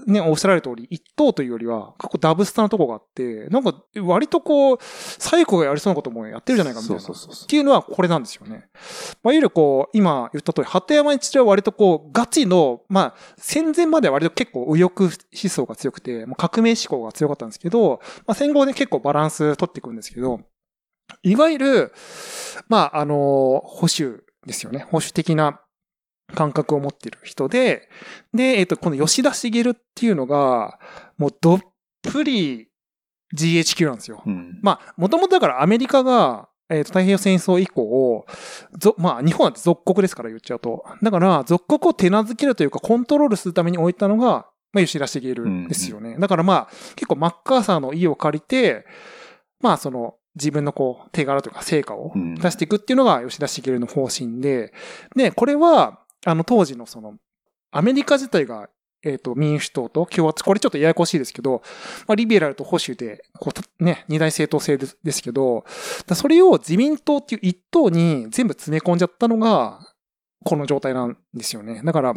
[0.06, 7.02] ね、おっしゃられた通り、一党というよりは、結構ダブスタなとこがあって、なんか割とこう、最後がやりそうなこともやってるじゃないかみたいな。
[7.02, 8.70] そうそうそうそうっていうのはこれなんですよね。
[9.24, 20.42] まあ、いわゆるこう、今言った通り、鳩山一郎は割とこう、ガチの、まあ、戦前までは割と結構右翼思想が強くて、もう革命思考が強かったんですけど、まあ、戦後で結構バランス取っていくんですけど、
[21.24, 21.94] いわゆる、
[22.68, 24.88] まあ、あの、保守ですよね。
[24.90, 25.62] 保守的な
[26.36, 27.90] 感覚を持っている人で、
[28.34, 30.80] で、えっ、と、この吉田茂っていうのが、
[31.18, 31.60] もうどっ
[32.02, 32.70] ぷり
[33.36, 34.24] GHQ なんですよ。
[34.26, 34.60] うん。
[34.62, 38.26] まあ、もともとだからアメリカが、えっ、と、太平洋戦争以降、
[38.78, 40.84] ぞ、まあ、日本は属国ですから言っちゃうと。
[41.02, 45.34] だから、属国を手なずけるというか、コントロールするために置いたのが、まあ、吉田茂
[45.70, 46.18] ですよね。
[46.20, 48.86] だからまあ、結構マッカーサーの意を借りて、
[49.62, 54.74] まあ、その、自分のこう、手柄というか成果をうん出していくっていうのが吉田茂の方針で、
[55.16, 57.16] で、これは、あの、当時のその、
[57.72, 58.70] アメリカ自体が、
[59.02, 61.62] えっ、と、民主党と共和党、これちょっとややこしいですけど、
[62.06, 65.64] まあ、リベラルと保守で、こうた、ね、二大政党制ですけど、
[66.06, 69.80] だそれを自民党っていう一党に全部詰め込んじゃったのが、
[70.44, 71.82] この状態なんですよね。
[71.86, 72.14] だから、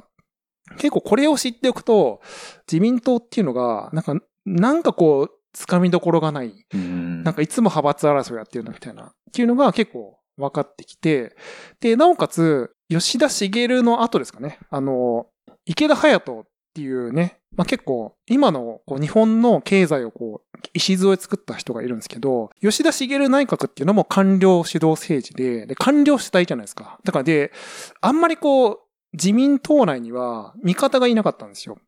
[0.78, 2.20] 結構これを知っておくと、
[2.66, 6.66] 自民党っていうのが、なんか、なんかこう、掴みどころがない。
[6.74, 9.04] うんなんかいつも派閥争いやってるなみたいな。
[9.04, 11.36] っていうのが結構分かってきて、
[11.80, 14.58] で、なおかつ、吉田茂の後ですかね。
[14.68, 15.28] あの、
[15.64, 26.98] 池田隼人っていうね、まあ、結構、今のこう日本の経済をこう、礎を作った人がいるんですけど、吉田茂内閣っていうのも官僚主導政治で、で、官僚主体じゃないですか。
[27.04, 27.52] だからで、
[28.00, 28.78] あんまりこう、
[29.12, 31.78] 自民党内には味方がいなかったんですよ。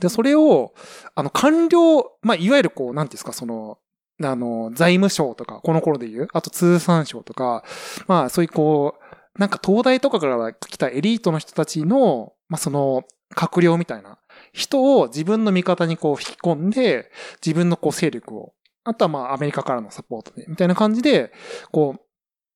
[0.00, 0.74] で、それを、
[1.14, 3.78] あの、官僚、まあ、いわゆるこう、なんですか、その、
[4.22, 7.64] あの、財務省とか、この頃で言う、あと通産省とか、
[8.06, 9.05] まあ、そういうこう、
[9.38, 14.18] なんか東大とかから来たエリートの人たちの、まあ、その、閣僚みたいな
[14.52, 17.10] 人を自分の味方にこう引き込んで、
[17.44, 18.52] 自分のこう勢力を、
[18.84, 21.32] あとはまあアメリカからのサポートで、みたいな感じで、
[21.72, 22.00] こう、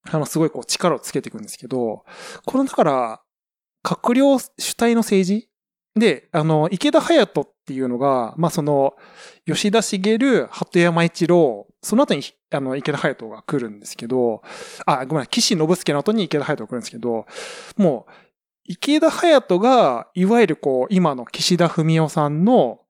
[0.08, 2.04] あの、すごいこう力をつけていくんですけど、
[2.46, 3.20] このだから、
[3.84, 5.49] 閣僚主体の政治
[5.96, 8.94] で、あの、池田隼人っていうのが、まあその、
[9.46, 10.18] 吉田茂、
[10.50, 14.42] 鳩山一郎、その後に、あの、池田隼人が来るんですけど、
[14.86, 17.26] あ、ごめん、岸信介の後に池田隼人が来るんですけど、
[17.76, 18.12] もう、
[18.64, 22.80] 池田隼人が、いわゆるこう、今の岸田文雄さんの、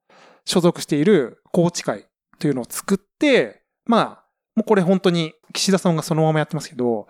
[0.45, 2.07] 所属している宏池会
[2.39, 7.07] というのを作って、まあ、もうこれ本当に岸田さんがそのままやってますけど、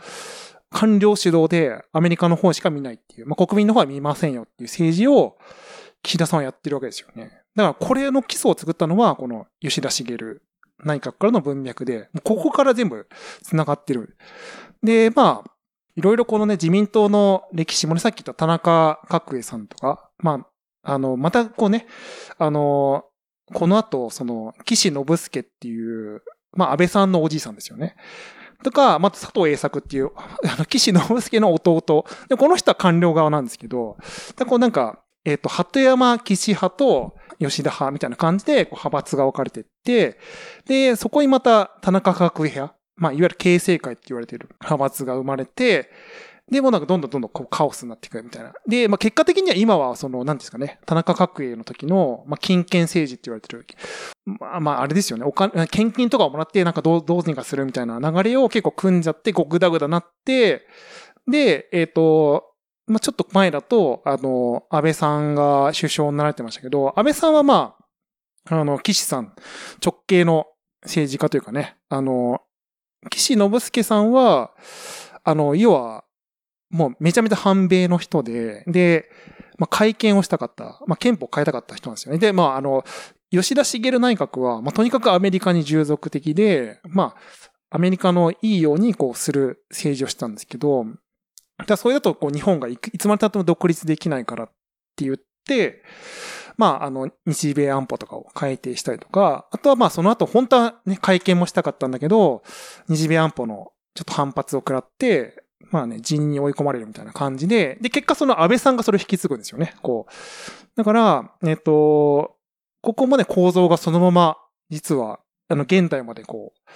[0.70, 5.38] 官僚主導でアメリカの方しか見ないっていう、まあ国民の方は見ませんよっていう政治を
[6.04, 7.32] 岸田さんはやってるわけですよね。
[7.56, 10.18] だからこれの基礎を作ったのはこの吉田茂
[10.84, 13.08] 内閣からの文脈で、ここから全部
[13.44, 14.18] 繋がってる。
[14.84, 15.52] で、まあ、
[15.96, 20.48] いろいろこのね、自民党の歴史もね、さっき言った田中角栄さんとか、ま
[20.84, 21.86] あ、あの、またこうね、
[22.38, 23.06] あの、
[23.54, 27.96] この後、その、岸信介っていう、まあ、安倍さんのおじいさんですよね。
[28.64, 32.06] とか、また佐藤栄作っていう、あの、岸信介の弟。
[32.30, 33.98] で、この人は官僚側なんですけど、
[34.38, 40.18] でこうなんか、えっ、と、鳩山岸派と吉田派みたいな感じで、派閥が分かれてって、
[40.66, 45.90] で、そこにまた田中角栄派、まあ、いわゆる形成会って言われている派閥が生まれて、
[46.52, 48.52] で、もなんかどんどんどんどんこうカオスになっていくみたいな。
[48.68, 53.66] で、まあ結果的には今はその、なんですかね、田中角栄の時の、まあ金権政治って言われてる、
[54.26, 60.68] まあまああれですよね、お金、献金とかをもらってなんかどう、どうにかするみたいな流れを結構組んじゃって、こうグダグダなって、
[61.26, 62.51] で、えっ、と、
[62.92, 67.76] まあちょっと前だと、あの、安倍さんが首相になられてましたけど、安倍さんはま
[68.50, 69.34] あ、あの、岸さん
[69.84, 70.48] 直系の
[70.84, 72.42] 政治家というかね、あの、
[73.10, 74.52] 岸信介さんは、
[75.24, 76.04] あの、要は、
[76.70, 79.10] もうめちゃめちゃ反米の人で、で、
[79.58, 82.20] まあ、会見をしたかった、まあ、憲法を変えたかった人なんですよね。
[82.20, 82.84] で、まあ、あの、
[83.30, 90.86] 吉田茂内閣は、まあ、とにかくアメリカに従属的で、まあ、アメリカのいいようにこうする政治をしたんですけど、
[91.62, 94.48] だからそれだとこう日本がいいつまで経っても独立できないからっ
[94.96, 95.84] て言って、
[96.58, 102.44] まあ、あの、日米安保とかを改定したりとか、あとはまあその後本当はね、会見もしたかったんだけど、
[102.88, 110.12] 日米安保のちょっと反発を食らって、まあね、人に追い込まれるみたいな感じで、で、結果その安倍さんがそれを引き継ぐんですよね、こう。
[110.76, 112.36] だから、えっと、
[112.82, 114.38] ここもね、構造がそのまま、
[114.70, 115.20] 実は、
[115.50, 116.70] あの、現代までこう、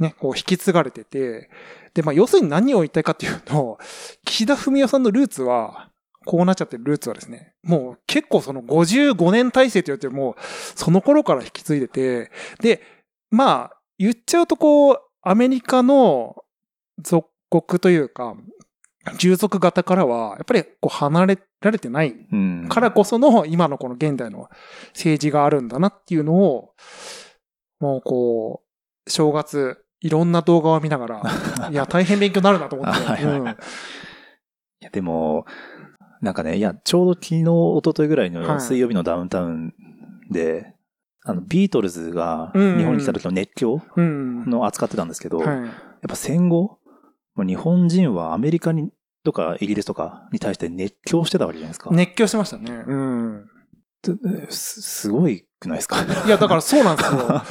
[0.00, 1.50] ね、こう引き継がれてて、
[1.94, 3.78] で、まあ、要するに何を言いたいかっていうと、
[4.24, 5.90] 岸田文雄さんのルーツは、
[6.24, 10.36] こうなっちゃってるルーツはですね、もう結構その55年体制と言われても、
[10.76, 12.80] その頃から引き継いでて、で、
[13.30, 16.36] まあ、言っちゃうとこう、アメリカの
[16.98, 18.36] 属国というか、
[19.18, 22.68] 従属型からは、やっぱりこう離れられてないうん。
[22.68, 24.48] からこその今のこの現代の
[24.88, 26.74] 政治があるんだなっていうのを、
[27.80, 28.71] もうこう、
[29.06, 31.22] 正月、いろんな動画を見ながら、
[31.70, 33.00] いや、大変勉強になるなと思って。
[33.00, 33.56] はいはいはいうん
[34.80, 35.46] いや、でも、
[36.20, 39.72] なんかね、いや、ちょうど昨日、一昨日ぐらいはいの水曜日のダウンタウン
[40.28, 40.74] で、
[41.24, 44.44] あの、ビートルズがうん日本に来た時の熱狂うん。
[44.46, 45.68] の扱ってたんですけど、やはい。
[45.68, 45.70] っ
[46.08, 46.80] ぱ戦後、
[47.36, 48.90] 日本人はアメリカに
[49.24, 51.90] とかイギリスとかに対して熱狂してたわけじゃないですか。
[51.92, 52.82] 熱狂してましたね。
[52.84, 53.46] うん。
[54.48, 55.96] すすごいくないですか？
[56.26, 57.18] いや、だからそうなんですよ。
[57.18, 57.42] いや、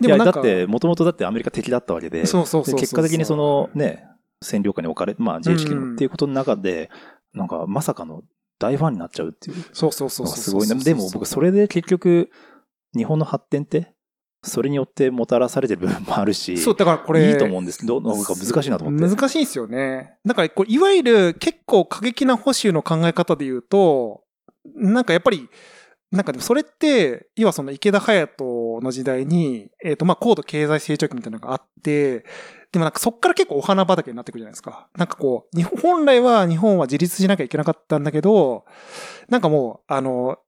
[0.00, 4.04] でもなんか、だって、もともとだってアメリカ敵だったわけで、そうそうそう結果的にそのね、
[4.44, 5.54] 占領下に置かれ、まあの
[5.94, 6.90] っていうことの中で、
[7.32, 8.22] なんかまさかの
[8.58, 10.26] 大ファンになっちゃうっていうそうそうそう。
[10.26, 10.74] すごいね。
[10.76, 12.30] でも僕それで結局、
[12.96, 13.94] 日本の発展って、
[14.44, 17.30] それによってもたらされてる部分もあるし、そう、だからこれ。
[17.30, 19.16] いいと思うんですけど、なんか難しいなと思って。
[19.16, 20.16] 難しいんですよね。
[20.24, 24.24] だから、こういわゆる結構過激な保守の考え方で言うと、
[24.74, 25.48] なんかやっぱり、
[26.12, 32.26] なんかでもそれって、要はその池田隼人の時代に、えっ、と、まあ、高度経済成長期みたいなのがあって、
[32.70, 34.88] でもなんかそっから結構お花畑になってくるじゃないですか。
[34.94, 38.66] なんかこう、日本、本来は日本は自立しなきゃいけなかったんだけど、
[39.28, 40.38] なんかもう、あの、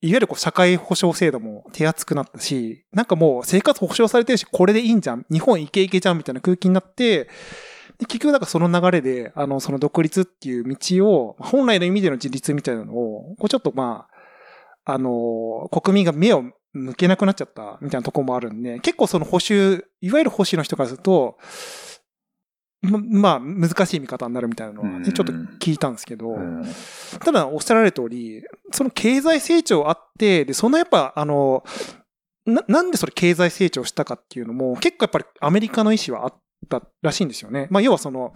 [0.00, 5.26] いわゆるこう社会保障制度も手厚くなったし、なんかもう生活保障されてるし、これでいいんじゃん。
[5.30, 7.28] 日本イケイケじゃんみたいな空気になって、
[7.98, 14.17] で結局なんかその流れで、あの、その独立っていう道を、本来の意味での自立みたいなのを、こうちょっとまあ、
[14.90, 21.36] あの、国民が目を向けなくなっちゃったみたいなところもあるんで、結構その保守、いわゆる保守の人からすると、
[22.80, 26.64] ま、まあ、難しい見方になるみたいなのはね、うんちょっと聞いたんですけど、うん
[27.20, 31.64] ただ、おっしゃられる通り、その経済成長あって、で、そのやっぱ、あの、
[32.46, 36.34] な、なんでそれ経済成長したかっていうのも、結構やっぱりアメリカの意思はあっ
[36.68, 37.66] たらしいんですよね。
[37.70, 38.32] まあ、要はその、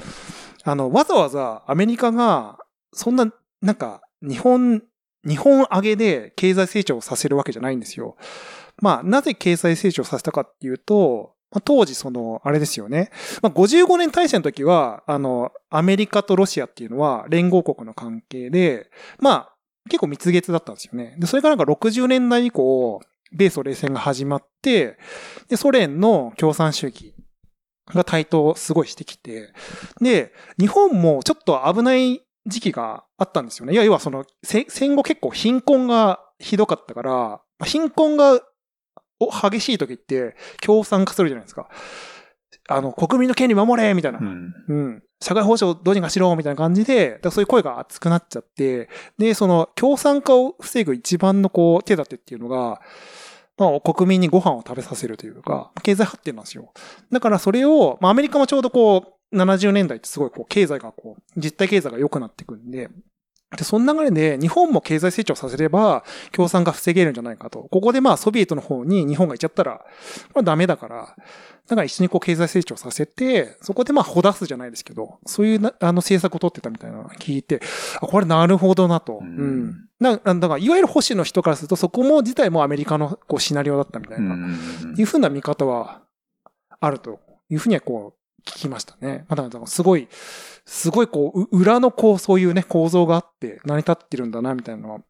[0.64, 2.58] あの、わざわざアメリカが、
[2.92, 3.32] そんな、
[3.62, 4.82] なんか、日本、
[5.26, 8.16] 日本上げで経済成長をさせるわけじゃないんですよ。
[8.80, 13.10] まあ、なぜ経済成長させたかっていうと、まあ、当時その、あれですよね。
[13.42, 19.52] まあ、55年大戦の時は、あの、アメリカとロシアっていうのは連合国の関係で、まあ、
[19.88, 21.14] 結構蜜月だったんですよね。
[21.18, 23.00] で、それからなんか60年代以降、
[23.32, 24.98] 米ソ冷戦が始まって、
[25.48, 27.14] で、ソ連の共産主義
[27.86, 29.52] が台頭すごいしてきて、
[30.00, 33.72] で、日本もちょっと危ない時期があったんですよね。
[33.72, 38.40] いや、要はその、せ戦後結構貧困がひどかったから、貧困が
[39.20, 41.68] お激しい時って共産化するじゃないですか。
[42.68, 44.18] あの、国民の権利守れみたいな。
[44.18, 44.54] うん。
[44.68, 45.02] うん。
[45.20, 48.88] 社会保障どうにかしろみたいな感じで、だそういう声が熱くなっちゃって、
[49.18, 52.80] で、その、共産化を防ぐ一番のこう、手立てっていうのが、
[53.58, 56.72] まあ、国民にご飯を食べさせるというか、経済発展なんですよ。
[57.10, 62.88] だからそれを、まあ、アメリカもちょうどこう、70年代ってすごいこう、経済がこう、実体経済が良くなっていくんで、
[63.56, 67.68] で、その流れで日本も経済成長させれば共産が防げるんじゃないかと。
[67.70, 69.84] ここでまあソビエトの方に日本が行っちゃったら、
[70.32, 71.14] これはダメだから、
[71.68, 77.60] だから一緒にこう経済成長させて、そこでまあほだすじゃないですけど、そういうなあの政策を取ってたみたいなのを聞いて、
[78.00, 79.18] あ、これなるほどなと。
[79.20, 79.88] ううんん。
[80.00, 84.34] なだから、いわゆる保守の人からすると、そこも自体もアメリカのこうシナリオだったみたいな、
[84.96, 86.02] いうふうな見方は
[86.80, 87.20] あると
[87.50, 89.24] いうふうにはこう聞きましたね。
[89.28, 90.08] まだからすごい、
[90.64, 95.00] すごいこ、う裏のこう、そういうね、構造があって成り立ってるんだな、みたいなのは。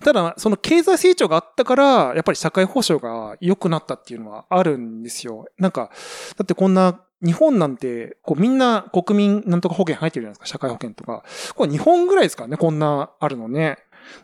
[0.00, 1.84] ただ、その経済成長があったから、
[2.14, 5.46] やっぱり社会保障が良くなったっていうのはあるんですよ。
[5.58, 5.90] なんか、
[6.36, 11.22] だってこんな、日本なんて、こうみんな国民なんとか保険入ってるじゃないですか、社会保険とか。
[11.54, 13.76] これ日本ぐらいですからね、こんなあるのね。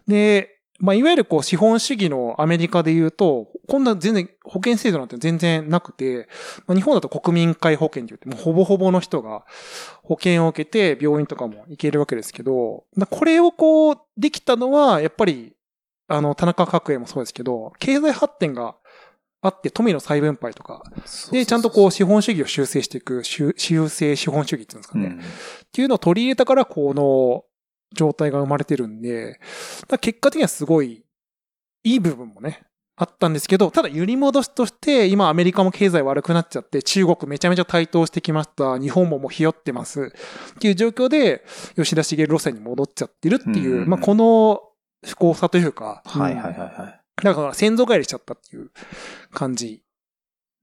[0.09, 6.29] で、まあ、いわゆるこう資本主義のアメリカで言うと、こんな全然保険制度なんて全然なくて、
[6.67, 9.45] まあ、日本だと国民皆保険って言って、もうほぼほぼの人が
[10.03, 15.55] 保険を受けて病院とかも行けるわけですけど、だこれをこうできたのは、やっぱり、
[16.09, 18.77] あの、田中角栄もそうですけど、経済発展が
[19.41, 20.83] あって富の再分配とか、
[21.33, 25.07] で、ちゃんとこう資本主義を修正していく、修修正資本主義っていうんですかね。
[25.07, 25.23] うんっ
[25.73, 27.45] ていうのを取り入れたから、この
[27.95, 29.41] 状態が生まれてるんで、
[30.01, 31.05] 結果的にはすごい
[31.85, 32.67] いい部分もね、
[32.99, 38.79] あったんですけど、ただ揺り戻しとして、今アメリカも経済悪くなっちゃって、中国めちゃめちゃ台頭してきました。
[38.79, 40.13] 日本ももうひよってます。
[40.55, 41.45] っていう状況で、
[41.77, 44.63] 吉田茂路線に戻っちゃってるっていう、うんまあこの
[45.05, 47.23] 不幸さというか、はいはいはいうんはい。
[47.23, 48.71] だから先祖返りしちゃったっていう
[49.31, 49.83] 感じ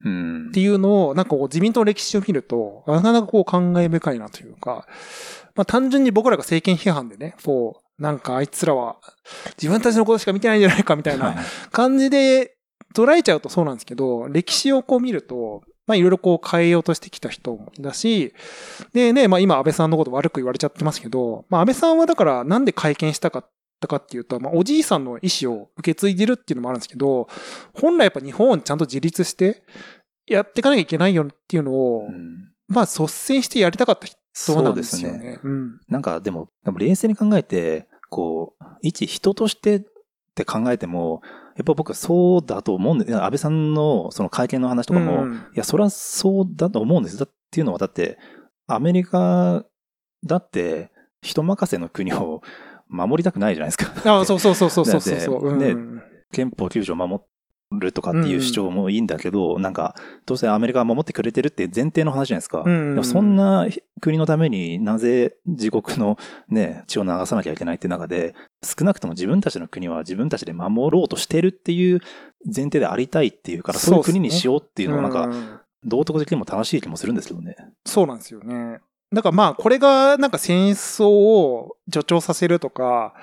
[0.04, 4.88] うんっていうのを、なんかこう自民党の歴史を見ると、なかなかこう感慨深いなというか、
[5.56, 8.98] まあ単純に僕らが政権批判でね、こう、なんかあいつらは
[9.62, 11.36] 自分たちのことしか見てないんじゃないかみたいはい。
[11.36, 12.56] な感じで
[12.96, 18.34] 捉えちゃうとそうなんですけど、歴史をこう見ると、まあいろいろこう変えようとしてきた人もだし、
[18.94, 23.50] でね、まあ今安倍さんのこと悪く言われちゃってますけど、まあ安倍さんはだからなんで会見したかっ
[23.80, 27.28] たかっていうと、まあおじいさんの意思を受け継いでるっていうのもあるんですけど、
[27.74, 29.64] 本来やっぱ日本をちゃんと自立して
[30.26, 32.50] やっていかなきゃいけないよっていうのを、うん。
[32.70, 35.20] まあ率先してやりたかった人そうんですすよね。
[35.20, 35.40] ね。
[35.44, 35.80] うん。
[35.88, 39.84] なんかでも、でも冷静に考えて、こう、一人としてっ
[40.36, 41.22] て考えても、
[41.56, 47.18] やっぱ僕はそうだと思うんで、安倍さんのその会見の話とかも、うんいや、それはそうだと思うんです。
[47.18, 48.18] だっていうのは、だって、
[48.68, 49.64] アメリカ
[50.26, 52.42] だって、人任せの国を
[52.90, 54.12] 守りたくないじゃないですか。
[54.12, 55.60] ああ、そうそうそうそうそうそうそう。
[56.32, 57.22] 憲法9条を守
[57.80, 59.96] るとかっていう主張もいいんだけど、なんか、
[60.26, 62.64] どうせアメリカが守ってくれてるって前提の話じゃないですか。
[62.66, 63.68] うんでもそんな
[64.02, 66.18] 国のためになぜ自国の
[66.50, 72.02] ね、血を流さなきゃいけないって中で、少なくとも自分たちの国は自分たちで守ろうとしてるっていう
[72.46, 77.56] 前提でありたいっていうから、そういう国にしようっていうのはなんか、うん道徳的にも正しい気もするんですけどね。
[77.86, 78.80] そうなんですよね。
[79.14, 83.14] だからまあ、これがなんか戦争を助長させるとか、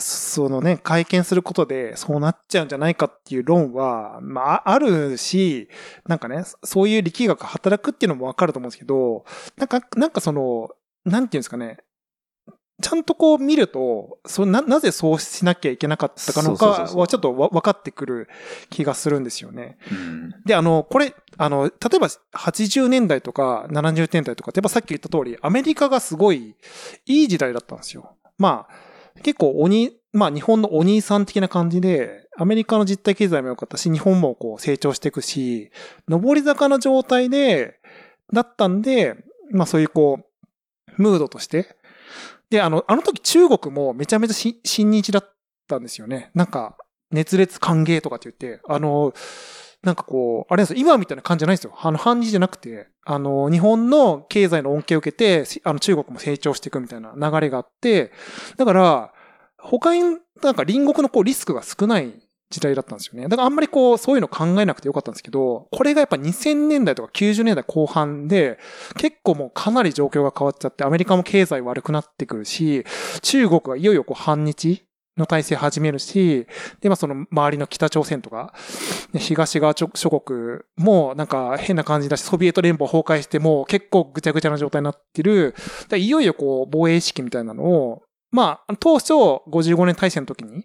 [0.00, 5.68] そのね、会見することでそうなっちゃうんじゃないかっていう論は、まあ、あるし、
[6.06, 9.24] なんかね、そういう力学が働くっていうのもわかると思うんですけど、
[9.56, 10.70] なんか、なんかその、
[11.04, 11.78] なんていうんですかね、
[12.80, 18.28] ちゃんとこう見ると、そな、なぜそうしなきゃいけなかったかのかはちょっとわ分かってくる
[18.70, 19.78] 気がするんですよね。
[19.90, 20.34] うん。
[20.44, 26.56] で、あの、これ、あの、例えば80年代とか70年代とかって、やっぱさっき言った通り、アメリカがすごい
[27.06, 28.16] いい時代だったんですよ。
[28.38, 28.89] まあ、
[29.22, 35.70] 結構鬼、まあ日本のお兄さん的な感じで、アメリカの実体経済も良かったし、日本もこう成長していくし、
[36.08, 37.80] 上り坂の状態で、
[38.32, 39.16] だったんで、
[39.50, 40.20] まあそういうこ
[40.98, 41.76] う、ムードとして。
[42.50, 45.34] で、あの、あの時中国もめちゃめちゃし親日だっ
[45.68, 46.30] たんですよね。
[46.34, 46.76] なんか、
[47.10, 49.12] 熱烈歓迎とかって言って、あの、
[49.82, 51.74] なんかこう、あれですよ、今みたいな感じじゃないですよ。
[51.76, 58.12] あの、反日じゃなくて、あの、日本の経済の恩恵を受けて、あの、中国も成長していくみたいな流れがあって、
[58.56, 59.12] だから、
[59.58, 62.12] 他に、なんか隣国のこう、リスクが少ない
[62.50, 63.28] 時代だったんですよね。
[63.28, 68.58] だからあんまりこう、そういうの考えなくてよかったんですけど、これがやっぱ2000年代とか90年代後半で、
[68.98, 72.84] 結構もうかなり状況が変わっちゃって、アメリカも経済悪くなってくるし、
[73.22, 74.84] 中国がいよいよこう、反日
[75.20, 76.46] の体制始めるし、
[76.80, 78.52] で、まあその周りの北朝鮮とか、
[79.14, 85.54] 東側諸国もなんか変な感じだし、ソビエト連邦崩壊しても結構ぐちゃぐちゃな状態になってる。
[85.96, 88.02] いよいよこう防衛意識みたいなのを、
[88.32, 90.64] まあ当初55年体制の時に、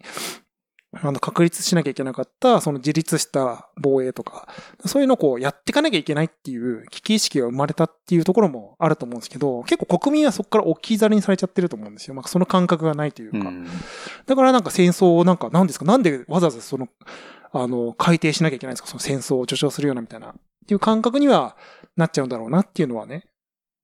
[1.02, 4.48] あの、確立しなきゃいけなかった、その自立した防衛とか、
[4.84, 12.14] そういうのをこうやっていかなきゃいけないっていう危機意識が生まれたっていうところもあると思うんですけど、結構国民はそこから置き去りにされちゃってると思うんですよ。
[12.14, 13.38] まあ、その感覚がないというか。
[13.38, 13.66] うん
[14.26, 16.88] だからなんか戦争をなんか、なんですかなんでわざわざその、
[17.52, 18.88] あの、改定しなきゃいけないんですか？
[18.88, 20.32] その戦争を助長するようなみたいな、っ
[20.66, 21.56] ていう感覚には
[21.96, 23.26] なっちゃうんだろうなっていうのはね。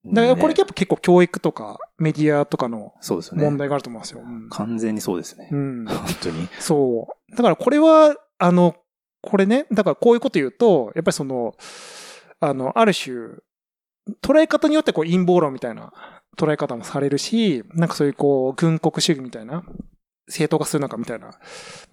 [0.05, 2.92] だからこれねやっぱ結構教育とかメディアとかの。
[3.32, 4.22] 問題があると思うんですよ。
[4.24, 5.48] うん完全にそうですね。
[5.53, 5.86] うん。
[5.86, 6.48] 本当に。
[6.59, 7.36] そう。
[7.36, 8.74] だからこれは、あの、
[9.22, 11.55] これね、だからこういうこと言うと、やっぱりその、
[12.40, 13.14] あの、ある種、
[14.20, 15.92] 捉え方によってこう陰謀論みたいな
[16.36, 19.62] 捉え方もされるし、なんかそういうこう、軍国主義みたいな、
[20.28, 21.34] 正当化するのかみたいな、ま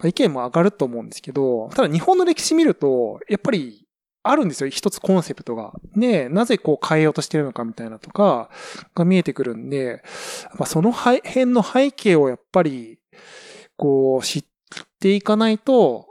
[0.00, 3.86] あ意見も上がると思うんですけど、ただ日本の歴史見ると、やっぱり
[4.22, 4.68] あるんですよ。
[4.68, 5.72] 一つコンセプトが。
[5.94, 8.50] ねなぜこう変えようとしてるのかみたいなとか、
[8.94, 10.02] が見えてくるんで、
[10.58, 12.98] まあ、その辺の背景をやっぱり、
[13.76, 14.44] こう、知っ
[15.00, 16.06] ていかないと、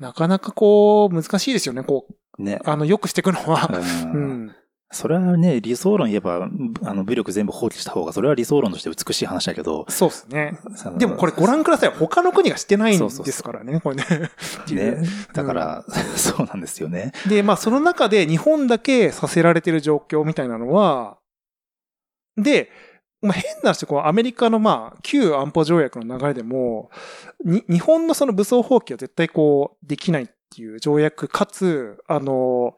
[0.00, 1.84] なかなかこう、難しいですよね。
[1.84, 2.06] こ
[2.38, 2.60] う、ね。
[2.64, 3.70] あの、良くしていくのは。
[3.72, 4.56] ううんん。
[4.94, 6.48] それはね、理想論言えば、
[6.84, 10.58] あの、武力全部放棄した方が、それは理想論として美しい話だけど、そうですね。
[10.96, 11.90] でもこれご覧ください。
[11.90, 14.04] 他の国がしてないんですからね、これね。
[14.70, 15.02] ね。
[15.34, 15.84] だから、
[16.16, 17.12] そうなんですよね。
[17.28, 21.18] で、まあその中で日本だけさせられてる状況みたいなのは、
[22.36, 22.70] で、
[23.20, 26.90] まあ、変な話、こうアメリカのまあ旧安保条約の流れでも、
[27.44, 32.76] に日本のその武装放棄は絶対こうできないっていう条約かつ、あの、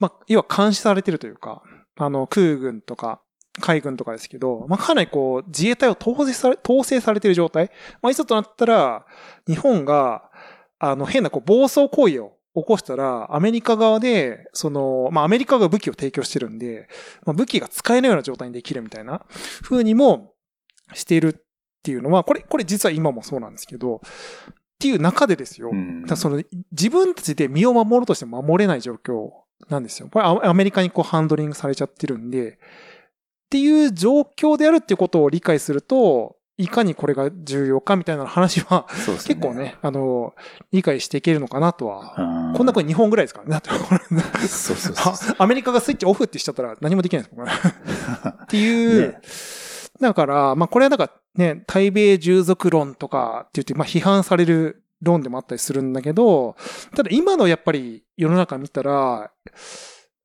[0.00, 1.62] まあ、要は監視されてるというか、
[1.96, 3.20] あの空軍とか
[3.60, 7.70] 海軍とかですけど、まあ、かなりこう自衛隊を統制され、統制されてる状態。
[8.02, 9.06] まあ、いざとなったら、
[9.46, 10.30] 日本が、
[10.78, 16.88] あの、変なこう暴走行為を起こしたら、アメリカ側で、その、まあ、アメリカが武器を提供してるんで、
[17.24, 19.22] まあ、武器が使えないような状態にできるみたいな
[19.62, 20.34] 風にも
[20.94, 21.42] しているっ
[21.82, 24.00] ていうのは、これ、これ実は今もそうなんですけど、っ
[24.80, 25.70] ていう中でですよ。
[25.72, 26.42] うんその、
[26.72, 29.28] 自分たちで身を守ろうとして守れない状況
[29.68, 30.08] なんですよ。
[30.10, 32.56] これアアメリカにこうハンドリングされちゃってるんで、っ
[33.50, 39.14] ていう状況であるっていうことを理解すると、いかにこれが重要かみたいな話は、ね。
[39.14, 40.34] 結構ね、あの、
[40.72, 42.14] 理解していけるのかなとは。
[42.18, 42.54] うん。
[42.54, 43.50] こんな国日本ぐらいですからね。
[43.52, 43.70] だって、
[44.46, 45.34] そうそうそう。
[45.38, 47.52] あアメリカがスイッチオフってしちゃったら何もできないですもんね。
[48.44, 49.20] っていう、ね
[50.00, 56.56] だから、まあこれはなんかね、対米従属論とかって言って、まあ批判される論でもあったりするんだけど、
[56.94, 59.30] ただ今のやっぱり世の中見たら、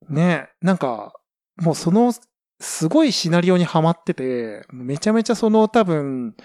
[0.10, 1.14] ね、なんか、
[1.58, 2.14] もうその、
[2.60, 6.36] すごいシナリオにはまってて、めちゃめちゃその多分、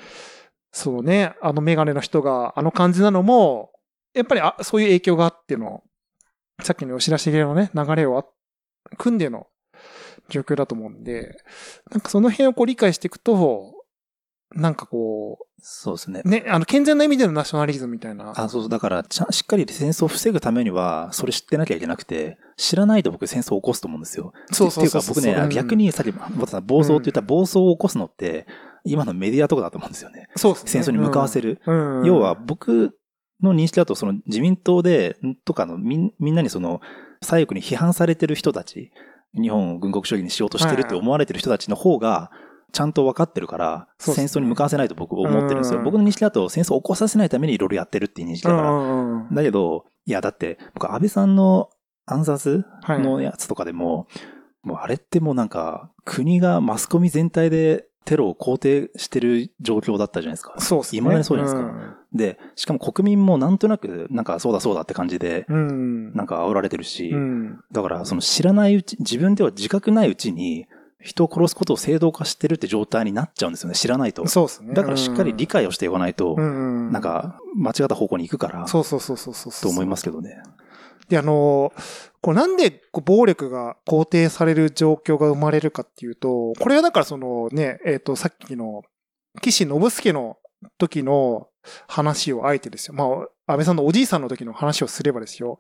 [0.73, 3.71] そうね、あのメガネの人があの感じなのも、
[4.15, 5.83] やっぱりあそういう影響があっての、
[6.63, 8.33] さっきの吉田茂のね、流れを
[8.99, 9.47] 組んでの
[10.29, 11.37] 状況だと思うんで、
[11.91, 13.75] なんかその辺をこう理解していくと、
[14.53, 16.29] なんかこそうですねう、。
[16.29, 18.33] ね、あの健全な意味でのナショナリズムみたいな。
[18.35, 18.69] あ、そうそう。
[18.69, 24.33] だから、ちゃん、しっかり戦争を防ぐためには、それ知ってなきゃいけなくて、知らないと僕戦争を起こすと思うんですよ。
[24.53, 28.47] そうそうそうっていうか僕ね、うん逆にさっき、ボタさん暴走って言ったら暴走を起こすのって、
[28.85, 30.29] 今のメディアとかだと思うんですよね。
[30.37, 30.71] そうですね。
[30.71, 31.61] 戦争に向かわせる。
[31.67, 32.97] うん、うん要は、僕
[33.43, 36.81] の認識だと、その自民党で、んとかのみんみんなにその、
[37.23, 38.91] 左翼に批判されてる人たち、
[39.35, 42.31] 日本を軍国主義にしようとしてるって思われてる人たちの方が、
[42.73, 45.79] ちゃんと分かってるから、戦争に向かわせないと僕思ってるんですよ。
[45.79, 49.27] うん僕の認識だと戦争を起こさせないためにいろいろやってるっていう認識だから。
[49.33, 51.71] だけど、いや、だって、僕、安倍さんの
[52.07, 54.07] 暗殺はいのやつとかでも、
[54.63, 60.55] もうあれってもうなんか、国がマスコミ全体でテロを肯定してる状況だったじゃないですか。
[60.59, 61.01] そうですね。
[61.01, 65.47] 未だにそうじゃないですかで、しかも国民もなんとなく、なんかそうだそうだって感じで。
[65.49, 67.61] なんか煽られてるし、うん。
[67.71, 70.67] だからその知らないうち、自分では自覚ないうちに、
[71.03, 74.27] 人を殺すことを正当化してるって状態になっちゃうんですよね、知らないと。
[74.29, 74.75] そうですね。
[74.75, 76.37] だからしっかり理解をしていかないと。
[76.37, 79.53] なん、か間違った方向に行くから、そうそうそうそうそう。
[79.63, 80.43] と思いますけどね。
[81.09, 81.73] で、あの、
[82.21, 88.83] こうなんでこう暴力が肯定される状況が生まれるかっていうと、これはだからそのね、えっ、と、さっきの
[89.41, 90.37] 岸信介の
[90.79, 91.49] 時の
[91.89, 92.95] 話をあえてですよ。
[92.95, 95.59] まあ、安倍さんのおじいさんの時の話をすればですよ。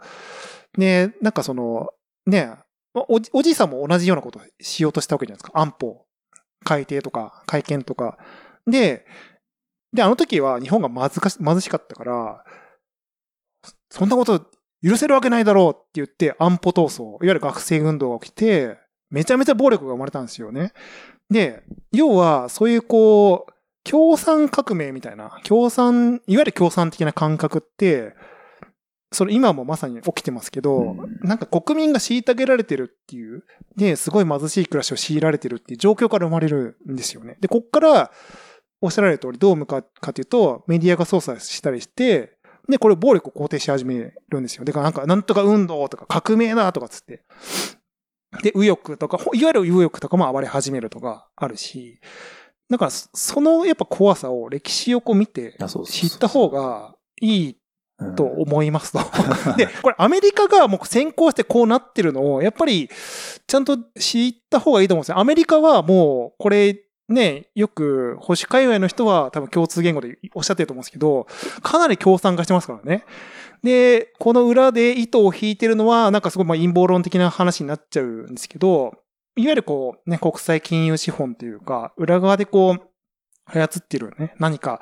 [0.76, 1.88] ね、なんかその、
[2.26, 2.50] ね、
[2.94, 5.58] おじおじいさんも同じようなことをしようとしたわけじゃないですか。
[5.58, 6.06] 安保、
[6.64, 8.18] 改定とか、会見とか。
[8.66, 9.06] で、
[9.92, 12.44] で、あの時は日本がまずかし貧しかったから、
[13.90, 14.46] そんなこと
[14.82, 18.78] 許せるわけないだろうって言って安保闘争、いわゆる学生運動が起きて、
[19.10, 20.72] めちゃめちゃ暴力が生まれたんですよね。
[21.30, 21.62] で、
[21.92, 28.14] 要は、そういうこう、共産革命みたいな、共産、いわゆる共産的な感覚って、
[29.12, 33.44] それ今もまさに起きてますけど、うんなんか国民が虐げられてるっていう、
[33.76, 37.36] で、すごい貧しい暮らしを強いられてるっていう状況から生まれるんですよね。
[37.40, 38.10] で、こっから、
[38.80, 42.38] おっしゃられる通りどう向かうかというと、メディアが操作したりして、
[42.68, 44.64] で、これ暴力を肯定し始めるんですよ。
[44.64, 47.24] だからなんか、なんとか運動とか革命だとかつって。
[48.42, 52.00] で、右翼とか、ほいわゆる右翼とかも暴れ始めるとかあるし、
[52.70, 55.56] だから、そそのやっぱ怖さを歴史をこう見て
[55.86, 57.59] 知った方がいいうん
[58.16, 58.98] と思いますと。
[59.56, 62.88] で、これアメリカがもう先行してこうなってるのを、やっぱり
[63.46, 65.18] ちゃんと知った方がいいと思うんですよ。
[65.18, 71.26] アメリカはもうこれね、よく保守界隈の人は多分共通言語でおっしゃってると思うんですけど、
[71.62, 73.04] かなり共産化してますからね。
[73.62, 78.94] で、この裏で糸を引いてるのは、なんかすごいまあ陰謀論的な話になっちゃうんですけど、
[79.36, 82.89] いわゆるこうね、国際金融資本というか、裏側でこう、
[83.52, 84.80] 操ってるね、何か、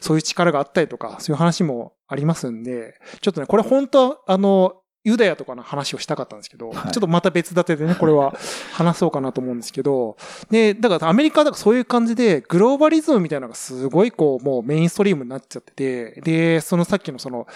[0.00, 6.92] そういう力があったりとか、そういう話もありますんで、ちょっとね、これ本当は、あの、ユダヤとかの話をしたかったんですけど、はい。
[6.92, 8.34] ちょっとまた別立てでね、これは
[8.72, 10.16] 話そうかなと思うんですけど、
[10.50, 17.46] で、だからアメリカだからそういう感じで、グローバリズムみたいなのがすごいこう、もうメインストリームになっちゃってて、で、そのさっきのその、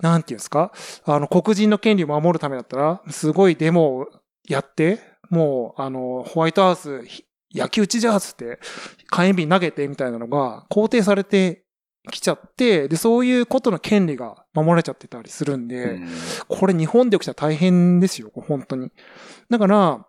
[0.00, 0.70] なんていうんですか、
[1.04, 4.08] あの、黒人の権利を守るためだったら、すごいデモを
[4.46, 5.00] やって、
[5.30, 7.24] もう、あの、ホワイトハウス、ひ
[7.54, 8.58] 野球打ちじゃーつって、
[9.08, 11.64] 火炎瓶投げてみたいなのが肯定されて
[12.10, 16.08] きちゃって、で、そういうことの権利が守られちゃってたりするんで、うん
[16.48, 18.90] これ日本で起きたら大変ですよ、本当に。
[19.50, 20.06] だから、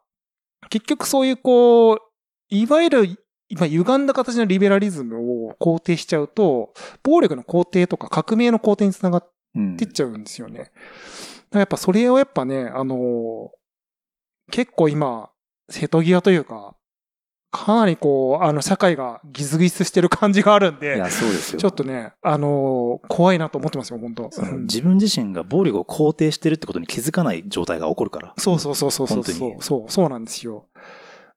[0.69, 1.99] 結局そういうこう、
[2.49, 6.73] いわゆる、今歪んだ形のリベラリズムを肯定しちゃうと、
[7.03, 10.59] 暴力の肯定とか革命の肯定につながっうんてっちゃうんですよね。
[10.59, 10.71] だか
[11.51, 13.51] らやっぱそれをやっぱね、あの
[14.51, 15.29] 結構今、
[15.69, 16.75] 瀬戸際というか、
[17.55, 21.59] かなりこう、あの、社会がギスギスしてる感じがあるんで、いや、そうですよ。
[21.59, 28.33] ちょっとね、あの怖いなと思ってますよ、本当うん自分自身が暴力を肯定してるってことに気づかない状態が起こるから。
[28.37, 29.23] そうそうそうそうそう
[29.59, 30.65] そう、そうなんですよ。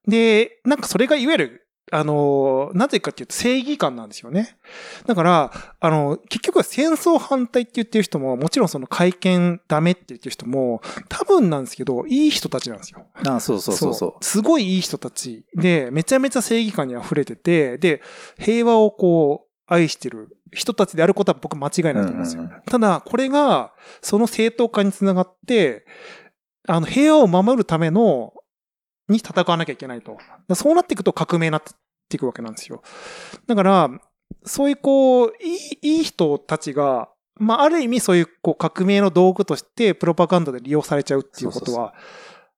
[0.07, 4.57] で、なんかそれがいわゆる、あの、なぜかっていうと正義感なんですよね。
[5.07, 13.05] だから、あの、結局は戦争反対って言ってる人も、もちろんその会見ダメって言ってる人も、多分なんですけど、いい人たちなんですよ。
[13.27, 14.23] ああそうそうそうそう。
[14.23, 18.01] すごいいい人たちで、めちゃめちゃ正義感に溢れてて、で、
[18.37, 22.41] 平和をこう、愛してる人たちであることは僕間違いないと思うんですよ。
[22.41, 25.85] うんうんうんただ、これが、その正当化につながって、
[26.67, 28.33] あの、平和を守るための、
[29.09, 30.17] に戦わなきゃいけないと。
[30.53, 31.63] そうなっていくと革命になっ
[32.09, 32.81] ていくわけなんですよ。
[33.47, 33.89] だから、
[34.45, 41.93] そういうこう、いい、いい人たちが、まあ、ある意味そういうこう革命の道具としてプロパガンダで利用されちゃうっていうことそうそうは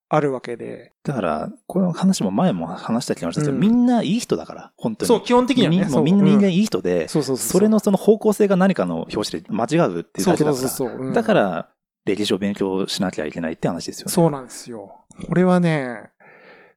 [0.08, 0.92] あるわけで。
[1.04, 5.08] だから、この話も前も話した気がしたけど、うんみんないい人だから、本当に。
[5.08, 5.78] そう、基本的にはね。
[5.78, 7.52] みんもうみんな人間いい人で、そうそうそう。
[7.52, 10.68] それのその方向性が何かの表紙で間違うっていうそうそうだけだから。
[10.68, 11.70] そうそう、うんだから、
[12.04, 14.12] 歴史を勉強しなきゃいけないって話ですよね。
[14.12, 14.92] そうなんですよ。
[15.26, 16.10] これはね、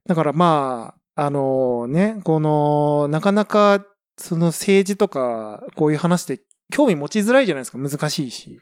[0.07, 3.83] だからまあ、あのね、この、なかなか、
[4.17, 6.39] その政治とか、こういう話で
[6.71, 8.59] 興味持ちづらいじゃないですか、難しいし。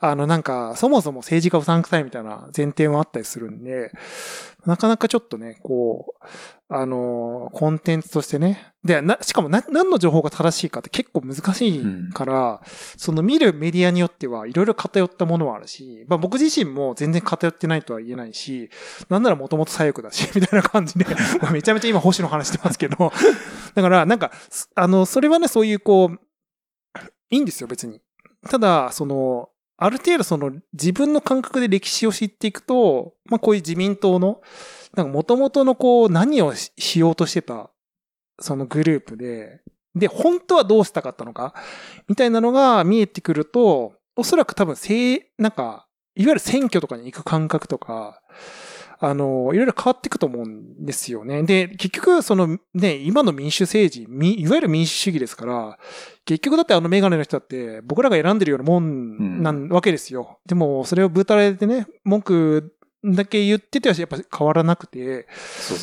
[0.00, 3.92] あの、なんか、そもそも政治家うさんくさいみたいな前提もあったりするんで、
[4.66, 6.26] なかなかちょっとね、こう、
[6.68, 8.72] あの、コンテンツとしてね。
[8.84, 12.60] で、な、しかもな、何の情報が正しいかって結構難しいから、
[12.96, 18.70] その見るメディアによってはいろいろ偏ったものはあるし、まあ僕自身も全然偏ってないとは言えないし、
[19.08, 21.06] なんならもともと左翼だし、 みたいな感じで、
[21.52, 23.12] めちゃめちゃ今星の話してますけど、
[23.74, 24.32] だからなんか、
[24.74, 26.18] あの、それはね、そういうこう、
[27.30, 28.00] いいんですよ、別に。
[28.48, 34.40] ただ、その、ある程度その自分の感覚で歴史を知っていくと、まあこういう自民党の、
[34.94, 37.70] なんか元々のこう何をしようとしてた、
[38.40, 39.60] そのグループで、
[39.94, 41.54] で、本当はどうしたかったのか、
[42.08, 48.22] みたいなのが見えてくると、おそらく多分、せなんか、いわゆる選挙とかに行く感覚とか、
[48.98, 51.42] あの、いろいろ変わっていくと思うんですよね。
[51.42, 55.78] で、結局、そのね、今の民主政治、みいわゆる民主主義ですから、
[56.24, 60.38] 結局だってあのメガネの人だって僕らが選んでるようなもんなわけですよ。
[60.46, 62.74] でも、それをぶたれてね、文句
[63.04, 65.26] だけ言っててはやっぱ変わらなくて、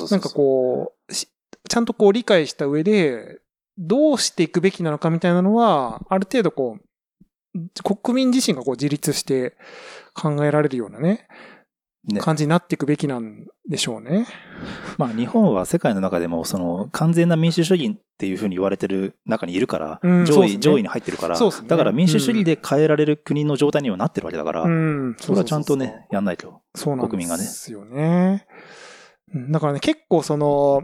[0.09, 1.27] なんかこう、し
[1.69, 3.39] ちゃんとこう理解した上で、
[3.77, 9.55] どうしていくべきなのかみたいなのは、ある程度こう、国民自身がこう自立して
[10.13, 11.27] 考えられるようなね、ね
[12.19, 14.27] 感じになっていくべきなんでしょうね。
[14.97, 25.15] まあ日本は世界の中でもその完全な民主主義っていうふうに言われてる中にいるから、上位、うんそうですね上位に入ってるから、ねだから民主主義で変えられる国の状態にはなってるわけだから、うん。
[25.19, 26.61] それはちゃんとね、やんないと。
[26.75, 28.45] そうなん国民がねですよね。
[29.33, 30.83] うんだからね、結構その、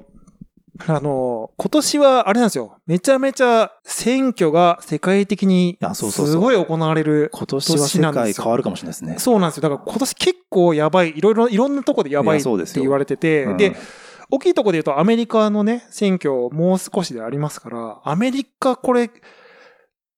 [0.87, 2.77] あの、今年はあれなんですよ。
[2.85, 9.15] めちゃめちゃ選挙が世界的にすごい行われる今年は世界変わるかもしれないですね。
[9.17, 9.63] そうなんですよ。
[9.63, 12.49] だから今年結構やばい、いろいろ、いろんなとこでやばいって
[12.79, 13.75] 言われてて、うんで、
[14.31, 19.09] 大きいところで言うとアメリカのね、選挙もう少しでありますから、アメリカこれ、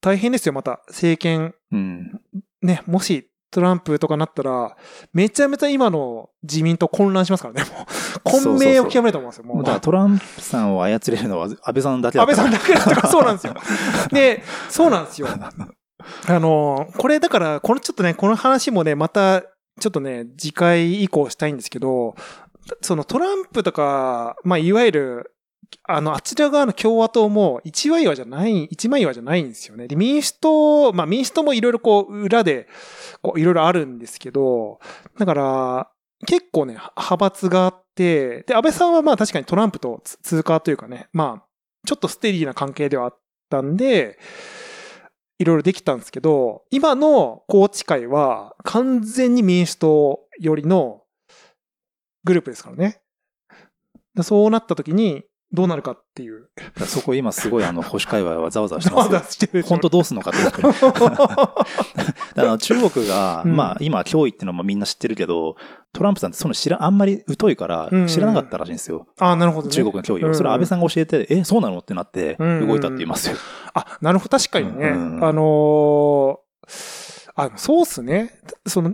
[0.02, 0.82] 大変ですよ、また。
[0.88, 2.22] 政権、うん。
[2.62, 4.76] ね、もしトランプとかなったら、
[5.14, 7.86] めちゃめちゃ今の自民党混乱しますからね、もう。
[8.24, 9.64] 混迷を極めると思うんですよ、もう。
[9.64, 13.56] だからトランプさんを操れるのは安倍さんだけだ安倍さんだけだった そうなんですよ。
[14.12, 15.28] で、そうなんですよ。
[16.28, 22.16] あの、これだから、このちょっとね、この話もね、また、ちょっとね、次回以降したいんですけど、
[22.82, 25.32] そのトランプとか、まあ、いわゆる、
[25.84, 29.88] あの、あちら側の共和党も一枚岩じゃない、一枚岩じゃないんですよね。
[29.88, 32.67] で、民主党、まあ民主党もいろいろこう、裏で、
[33.22, 34.80] こう、いろいろあるんですけど、
[35.17, 35.91] だから、
[36.28, 41.47] 結構ね、派閥があって、で、安倍さんはまあ確かにトランプと通過というかね、まあ、
[41.88, 43.19] ちょっとステディな関係ではあっ
[43.49, 44.19] たんで、
[45.39, 51.01] いろいろできたんですけど、今の宏池会は完全に民主党寄りの
[52.24, 53.01] グループですからね。
[54.22, 55.24] そうなった時に
[55.54, 56.49] どうなるかっていう。
[56.86, 60.39] そこ今すごいあの、保守界隈はざわざわしてますよ 本当どうすんのかって。
[62.39, 65.56] あの中国が、うんまあ今脅威っていうのもみんな知ってるけど、
[65.93, 69.08] トランプさんってその知ら、あんまり疎いからうん知らなかったらしいんですよ。
[69.20, 69.74] あなるほどね。
[69.74, 70.28] 中国の脅威を。
[70.28, 73.36] うんそれは安倍さんが教えて、え、そうなのってなってうん動いたって言いますよ。
[73.74, 74.89] あ、なるほど、確かにね。
[74.89, 78.32] うんあのーあ、そうっすね。
[78.66, 78.93] その、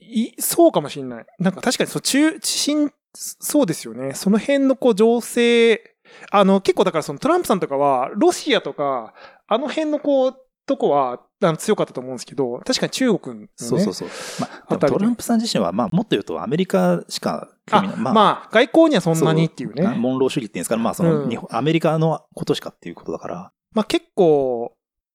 [0.00, 1.26] い、そうかもしれない。
[1.38, 4.12] なんか確かにそう、中、新、そうですよね。
[4.14, 5.95] その辺のこう情勢、
[6.30, 9.14] あの、結構だからそのトランプさんとかは、ロシアとか、
[9.46, 10.34] あの辺のこう、
[10.66, 13.48] とこは、あの強かったと思うんですけど、確かに中国のね。
[13.56, 14.08] そうそうそう。
[14.40, 18.14] まあ、トランプさん自身は、まあ、もっと言うとアメリカしか興あ味ない。
[18.14, 19.86] まあ、外交にはそんなにっていうね。
[19.86, 23.52] モンロー主義っていうんですかまあ、その、うん日本アメリカのことしかっていうことだから。
[23.74, 24.72] まあ結構、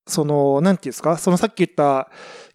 [0.08, 2.10] その、なんていうんですか、そのさっき言った、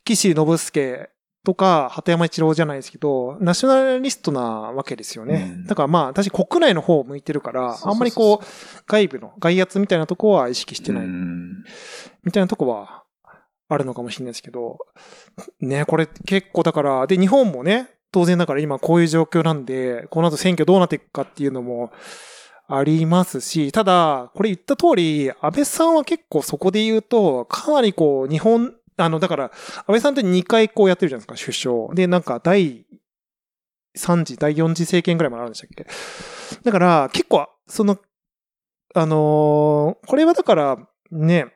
[0.04, 1.10] 岸信介
[1.46, 5.52] とか、鳩山一郎じゃないですけど、ナショナリストなわけですよね。
[5.58, 5.66] うん。
[5.66, 8.46] だからまあ、私国内の方を向いてるから、あんまりこう、
[8.88, 11.62] 外部の、外圧みたいなとこは意識してない、うん。
[12.24, 13.04] みたいなとこは、
[13.68, 14.78] あるのかもしれないですけど、
[15.60, 21.92] ね、これ結構だから、で、日本もね、当然だから今こういう状況なんで、この後選挙どうなっていくかっていうのも
[22.66, 31.56] ありますし、ただ、これ言った通り、安倍さんは結構そこで言うと、かなりこう、日本、あの、だから、安倍さんって2回こうやってるじゃないですか、首
[31.88, 31.94] 相。
[31.94, 32.86] で、なんか、第
[33.96, 35.86] 3次、第4次政権ぐらいまであるんでしたっけ
[36.62, 37.98] だから、結構、その、
[38.94, 40.78] あのーこれはだから、
[41.10, 41.52] ね、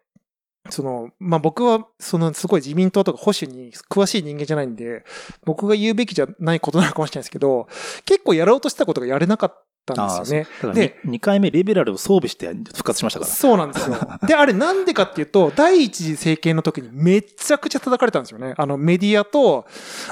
[0.69, 5.05] その、まあ、僕は、その、すごい自民党とか保守に詳しい人間じゃないんで、
[5.45, 7.67] 僕が言うべきじゃないことなのかもしれないですけど、
[8.05, 9.65] 結構やろうとしたことがやれなかった
[9.95, 10.75] たんですよね。
[10.75, 13.33] で2回目リベラルを装備して復活しましたから。
[13.33, 13.97] そうなんですよ。
[14.27, 18.55] で、あれなんでかっていうと、第一次政権の時にめちゃくちゃ叩かれたんですよね。
[18.57, 19.67] あのメディアと、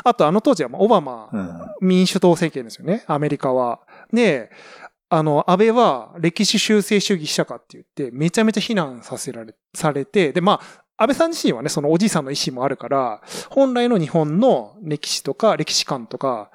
[0.04, 1.88] あとあの当時はまあオバマうん。
[1.88, 3.80] 民主党政権ですよね、アメリカは。
[4.12, 4.50] で、
[5.10, 16.50] あの、安倍は歴史修正主義者かって言って、めちゃめちゃ非難させられ、されて、で、まあ、安倍さん自身はね、そのおじいさんの意思もあるから、本来の日本の歴史とか、歴史観とか、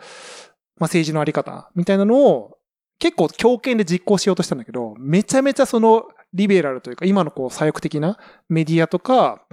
[0.78, 2.58] まあ政治のあり方みたいなのを、
[3.04, 9.44] 結構強権で実行しようとしたんだけど、めちゃめちゃそのリベラルというか、今のこう左翼的なメディアとか、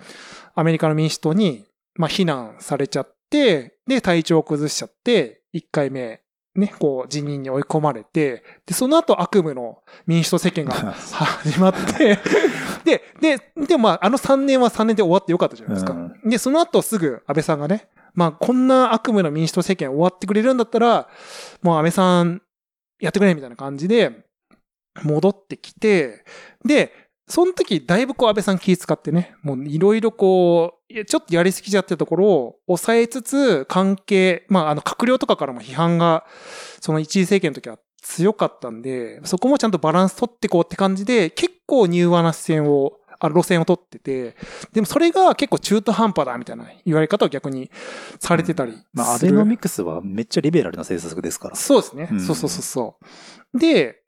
[0.54, 6.20] アメリカの民主党に、まあ非難されちゃって、で、体調を崩しちゃって、1回目、
[6.54, 12.20] ね、こう辞任に追い込まれて、で、その後悪夢の民主党政権が 始まって、
[12.86, 15.92] で、で、で、まあ、あの3年は3年で終わってよかったじゃないですか。
[15.92, 21.08] うんで、その後すぐ安倍さんがね、まあ、こんな悪夢の民主党政権終わってくれるんだったら、
[21.62, 22.42] もう安倍さん
[23.00, 24.24] やってくれみたいな感じで、
[25.02, 26.24] 戻ってきて、
[26.64, 26.92] で、
[27.28, 36.26] その時、だいぶこう安倍さん気使ってね、もういろいろこう、ちょっとやりすぎちゃってるところを抑えつつ、関係、まあ、あの、閣僚とかからも批判が、
[36.80, 42.94] その一次政権の時は強かったんで、そこもちゃんとバランス取ってこうって感じで、結構柔和な視線を、
[43.28, 44.36] 路線を取ってて、
[44.72, 47.70] でもそれが結構中途半端だみたいな言われ方を逆に
[48.18, 48.84] されてたりする。
[48.92, 51.56] まあ、アベノミクスはめっちゃリベラルな政策ですから。
[51.56, 52.08] そうですね。
[52.10, 52.96] うんそうそうそうそ
[53.54, 53.58] う。
[53.58, 54.02] で、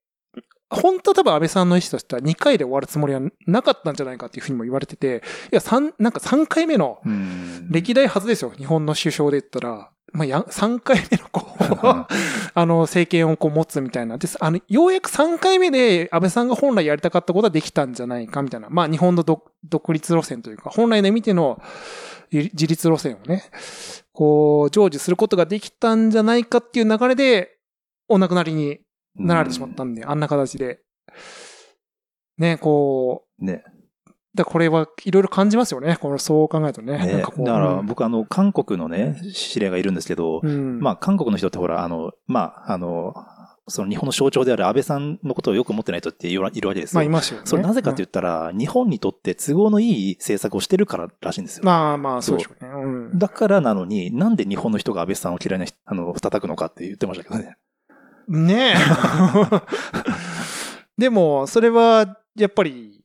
[0.72, 7.68] 本当は多分安倍さんの意思としては2回で終わるつもりはなかったんじゃないかっていうふうにも言われてて、いや、三なんか3回目のうん。
[7.70, 8.52] 歴代初ですよ。
[8.56, 9.90] 日本の首相で言ったら。
[10.12, 11.64] まあ、や、3回目のこう、
[12.54, 14.18] あの、政権をこう持つみたいな。
[14.18, 14.36] です。
[14.40, 18.68] あの、ようやく3回目で安倍さんが本来やりたかったことはできたんじゃないかみたいな。
[18.68, 21.62] まあ、日本の独独立路線というか、本来の意味での
[22.30, 23.44] 自自立路線をね、
[24.12, 27.56] こう、成就することができたんじゃないかっていう流れで、
[28.08, 28.80] お亡くなりに
[29.16, 30.80] なられてしまったんで、あんな形で。
[32.38, 33.64] ね、こう、ね。
[34.34, 35.98] だこれはいろいろ感じますよね。
[36.00, 36.98] これそう考えるとね。
[36.98, 40.80] ねかだからうん僕あの、韓国のね、知り合いがいるんですけど、うん。
[40.80, 43.14] まあ、韓国の人ってほら、あの、まあ、あの、
[43.68, 46.96] その日本の象徴である安倍さんのことをよく思ってない人っているわけですよ。
[46.96, 47.46] まあいましたよね。
[47.46, 51.64] それなぜかと言ったら、日本にとって都合のいい政策をしてるかららしいんですよ。
[51.64, 52.70] まあまあ、そうでしょうね。
[52.70, 53.18] うん。
[53.18, 57.56] だからなのに、なんで日本の人が安倍さんを嫌いな人、あの、叩くのかって言ってましたけどね。
[58.28, 58.76] ねえ。
[60.98, 63.04] でも、それは、やっぱり、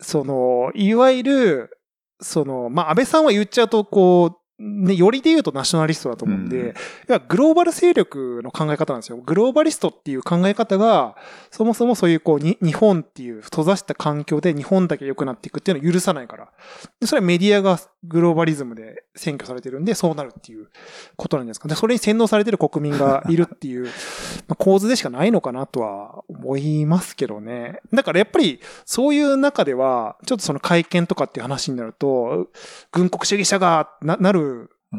[0.00, 1.78] その、いわゆる、
[2.20, 6.72] その、まあ、安倍さんは言っちゃうと、こう、ね、よりで言うとナショナリストだと思うんで、うんい
[7.08, 9.16] や、グローバル勢力の考え方なんですよ。
[9.16, 11.16] グローバリストっていう考え方が、
[11.50, 16.52] そもそもそういうこう、に日本っていう閉ざした環境で日本だけ良くなっていくっていうのを許さないから。
[17.00, 20.68] でそれはメディアがグローバリズムで占拠されてるんで、そうなるっていう
[21.16, 21.66] ことなんですか。
[21.66, 23.86] で、それに洗脳されてる国民がいるっていう、
[24.46, 27.80] まあ構図でしかないのかなとは思いますけどね。
[27.92, 32.50] だからやっぱり、そういう中では、ちょっとその会見とかっていう話になると、
[32.92, 34.53] 軍国主義者がななるうん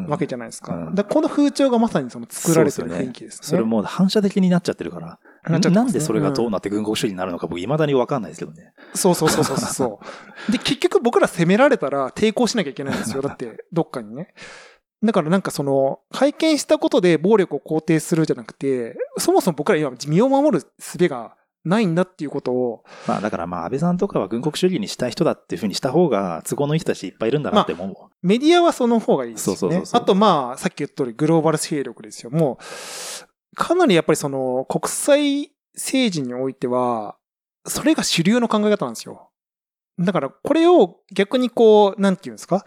[0.07, 0.75] わけじゃないですか。
[0.75, 3.47] うんだからこの風潮がまさにその作られてる雰囲気ですね。
[3.47, 5.19] それもう反射的になっちゃってるから。
[5.47, 8.73] なねなんでそれがどうなって軍国主義になるのか僕未だにわかんないですけどね。
[8.93, 9.99] そうそうそうそうそ
[10.49, 10.51] う。
[10.51, 13.21] で、結局僕ら攻められたら抵抗しなきゃいけないんですよ。
[13.23, 14.33] だって、どっかにね。
[15.03, 21.35] だからなんかその、会見したことで暴力を肯定するじゃなくて、そもそも僕ら今身を守る術が
[21.65, 27.95] ないんだっていうことを、まあだからまあ安倍さんとかは軍国主義にしたい人だっていうふうにした方が都合のいい人たちいっぱいいるんだなって思う。
[28.21, 29.57] メディアはその方がいいですよね。
[29.59, 32.29] そうそうそうそうあとまあ、さっき言った通りグローバル勢力ですよ。
[32.29, 37.15] もう、かなりやっぱりその、国際政治においては、
[37.65, 39.31] それが主流の考え方なんですよ。
[39.97, 42.65] だから、これを逆にこう、なんていうんですか？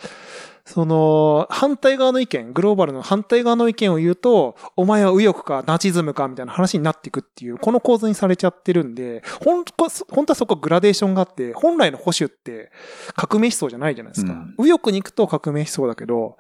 [0.69, 12.71] その、反対側の意見、グローバルの反対側の意見を言うと、お前は右翼かナチズムかみたいな話になっていくっていう、この構図にされちゃってるんで、本当は、本当はそこグラデーションがあって、本来の保守って
[13.17, 14.33] 革命思想じゃないじゃないですか。
[14.33, 16.37] うん右翼に行くと革命思想だけど、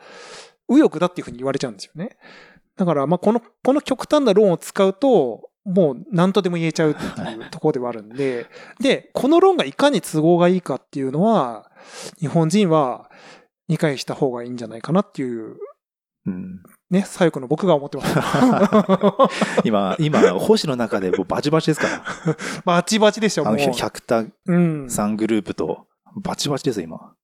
[0.69, 2.19] 右翼だっていうふうに言われちゃうんですよね。
[2.77, 8.47] だから、まあ、この、この極端な論を使うと、もう何とでも言えちゃうっていうところではあるんで、
[8.81, 11.71] で、この論がいかに都合がいいかっていうのは、
[12.21, 13.11] 日本人は
[13.69, 15.57] 理解した方がいいんじゃないかなっていう、
[16.27, 18.15] うん、ね、左翼の僕が思ってます。
[19.65, 22.05] 今、今、星の中でもうバチバチですから。
[22.65, 23.73] バチバチでしょ、あの、もう。
[23.73, 24.91] 百田うん。
[24.91, 27.15] さんグループとバチバチですよ、今。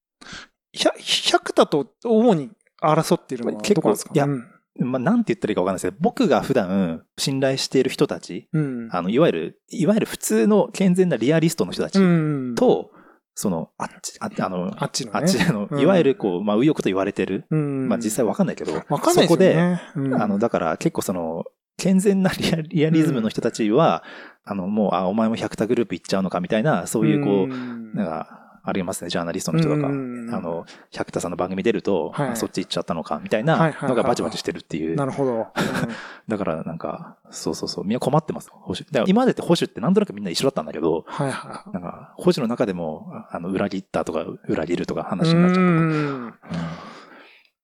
[0.72, 0.94] 百
[1.32, 2.50] 百田と主に
[2.82, 4.10] 争っているのは結構ですか？
[4.14, 4.44] いやうん。
[4.76, 8.88] まあ、なんて言ったらいいかわかんないですけど、僕が普段信頼している人たち、うん。
[8.90, 12.90] あの、いわゆる、いわゆる普通の健全なリアリストの人たちうん、と、
[13.34, 15.18] その、あっち、ああの、あっちのね。
[15.18, 17.46] あっちの、うんいわゆるこう、まあ、右翼と言われてる。
[17.50, 17.88] うん。
[17.88, 19.82] まあ、実際わかんないけど、わかんないですよね。
[19.96, 21.44] うんあの、だから結構その、
[21.76, 24.04] 健全なリアリアリズムの人たちは、
[24.44, 29.86] あの、もう、あ、お前も百田グループ行っちゃうのかみたいな、そういうこう、んなんか、ありますね、ジャーナリストの人とか。
[29.86, 34.96] あうんの、百田さんの番組出ると、はいあそっち行っちゃったのかみたいなのがバチバチしてるっていう。
[34.96, 35.48] なるほど。
[36.28, 38.50] だからなんか、そうそうそう、みんな困ってます。
[38.50, 38.80] 保守。
[38.80, 45.04] だから今までって保守ってなんとなくみんな一緒だったんだけど、はいはなんか、保守の中でも、あの、裏切ったとか、裏切るとかい。
[45.04, 45.60] 話になっちゃった。
[45.60, 46.34] うん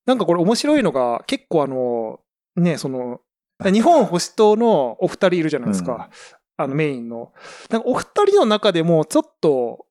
[0.07, 2.19] なんかこれ面白いのが、結構あの、
[2.57, 3.21] ね、その、
[3.63, 6.09] 日本保守党のお二人いるじゃないですか。
[6.57, 7.33] あのメインの。
[7.71, 9.87] なんかお二人の中でもちょっと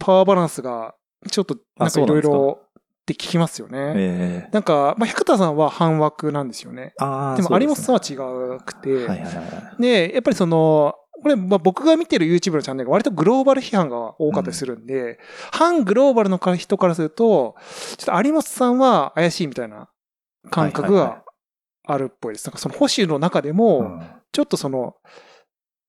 [0.00, 0.94] パワーバランスが
[1.30, 3.78] ちょっとなんかいろいろって聞きますよね。
[3.96, 6.94] ええなんか、まあ、百田さんは半枠なんですよね。
[6.98, 9.82] ああ、でも有本さんはは違くて、はいはいはい。
[9.82, 15.18] で、やっぱりその、これ、まあ、僕が見てる YouTube のチャンネルが割とグローバル批判が多かったりするんで、
[15.52, 17.56] 反グローバルの人からすると、
[17.98, 19.90] ちょっと有本さんは怪しいみたいな
[20.50, 21.22] 感覚が
[21.84, 22.46] あるっぽいです。
[22.46, 24.96] なんかその保守の中でも、ちょっとその、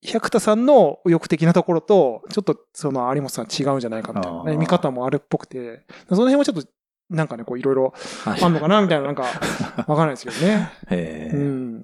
[0.04, 6.68] 百田さんの右翼的なところと、ちょっとその有本さん違うんじゃないかみたいな、ね、見方もあるっぽくて、その辺はちょっと、
[7.10, 7.94] なんかね、こういろいろ
[8.24, 8.42] はい。
[8.42, 9.24] あんのかなみたいな、なんか、
[9.88, 10.72] わかんないですけどね。
[10.90, 11.84] ええうん。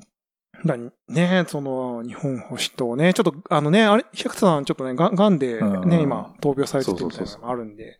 [0.65, 0.75] だ
[1.09, 5.89] ね、その、日本保守党ね、ちょっと、あのね、あれ、百田さんちょっとね、ががんでうん。
[5.89, 7.99] ね、今、闘病されててみたいなのがあるんで、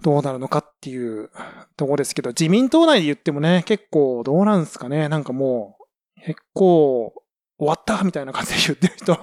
[0.00, 1.30] どうなるのかっていう
[1.76, 5.76] とこですけど、自民党内で言ってもね、結構どうなんですかね、なんかも
[6.16, 7.22] う、結構、
[7.58, 8.02] 終わった？
[8.04, 9.18] みたいな感じで言ってる人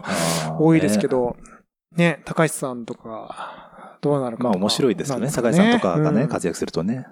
[0.59, 1.37] 多いですけねど、
[1.95, 5.31] ね、高橋さんとか、どうなるかまあ面白いですよね。
[5.31, 7.05] 高橋さんとかがね、うん活躍するとね。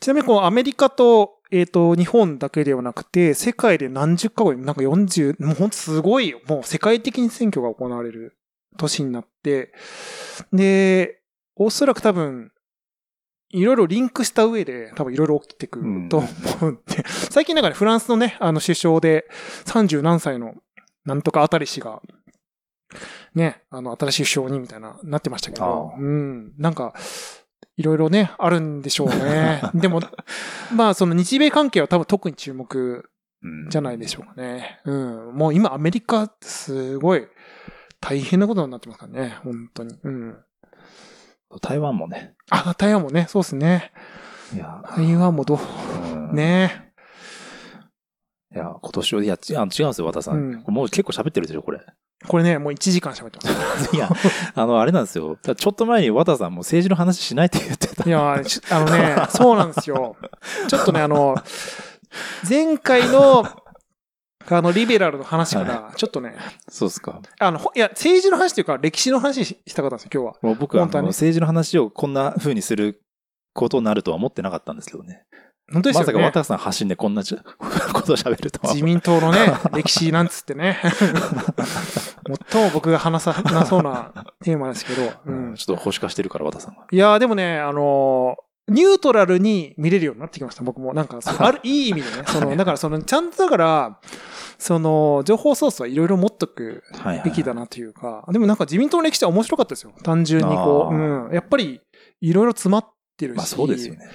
[0.00, 6.40] ちなみにこうアメリカと、えっ、と、日本だけではなくて、世界で何十カ国、なんか40、もうほんとすごいよ。
[6.48, 8.36] もう世界的に選挙が行われる
[8.76, 9.72] 年になって、
[10.52, 11.20] で、
[11.54, 12.50] おそらく多分、
[13.50, 16.28] いろいろリンクした上で、多分いろいろ起きてくると思
[16.62, 19.28] うんで、 最近なんかね、フランスのね、あの首相で
[19.64, 20.54] 30何歳の
[21.04, 22.02] なんとかあたり氏が、
[23.34, 26.94] ね、あの、新しい首相にみたいな、なってましたけど、うん、なんか、
[27.76, 29.62] いろいろね、あるんでしょうね。
[29.74, 30.00] でも、
[30.74, 33.08] まあ、その日米関係は多分特に注目
[33.42, 34.80] うんじゃないでしょうかね。
[34.84, 34.92] う
[35.30, 35.34] ん。
[35.34, 37.26] もう今アメリカすごい
[38.00, 39.36] 大変なことになってますからね。
[39.42, 39.98] 本当に。
[40.02, 40.36] うん。
[41.60, 42.34] 台湾もね。
[42.50, 43.92] あ、台湾もね、そうですね。
[44.54, 45.58] いや、台湾もど
[46.30, 46.34] う？
[46.34, 46.92] ね
[48.54, 50.36] いや、今年は、いや、違う違うんですよ、和田さん。
[50.36, 51.80] うんもう結構喋ってるでしょ、これ。
[52.26, 53.90] これね、もう1時間喋ってます。
[53.94, 54.08] いや、
[54.54, 55.36] あの、あれなんですよ。
[55.36, 58.08] ちょっと前に和田さんも政治の話しないって言ってた。
[58.08, 60.16] いや、ちあのね、そうなんですよ。
[60.68, 61.36] ちょっとね、あの、
[62.48, 63.44] 前回の、
[64.48, 66.34] あの、リベラルの話から、ちょっとね、
[66.68, 67.20] そうですか。
[67.38, 70.34] あの、ほいや、政治の話というか、歴史の話ししたかったんですよ、今日は。
[70.42, 73.02] もう僕は、政治の話をこんな風にする
[73.54, 75.24] ことになるとは思ってなかったんですけどね。
[75.72, 76.04] 本当ですよね。
[76.04, 77.22] まさか和田さん発信でこんな
[77.92, 78.72] ことを喋るとは。
[78.72, 79.38] 自民党のね、
[79.74, 80.78] 歴史なんつってね。
[82.48, 84.12] 最 も僕が話さなそうな
[84.44, 85.02] テーマですけど。
[85.02, 86.86] う うんん、ちょっと保守化してるから、和田さんが。
[86.88, 90.92] いやーでもね、あのーニュートラルに見れるようになってきました、僕も。
[90.92, 92.24] なんか、ある、いい意味でね。
[92.26, 94.00] その、だから、その、ちゃんとだから、
[94.58, 97.24] その、情報ソースはいろいろ持っとくはいはい。
[97.24, 99.92] べきだなというか、でもなんか自民党の歴史は面白かったですよ。
[100.02, 100.94] 単純にこう。
[100.94, 101.32] うん。
[101.32, 101.80] やっぱり、
[102.20, 102.86] いろいろ詰まっ
[103.16, 103.36] てるし。
[103.36, 104.08] まあそうですよね。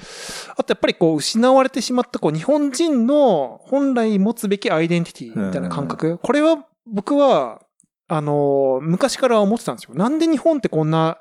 [0.56, 6.18] あとやっぱりこう失われてしまったこう日本人の本来持つべきアイデンティティみたいな感覚。
[6.18, 7.62] これは僕は、
[8.08, 9.96] あの、昔から思ってたんですよ。
[9.96, 11.18] なんで日本ってこんな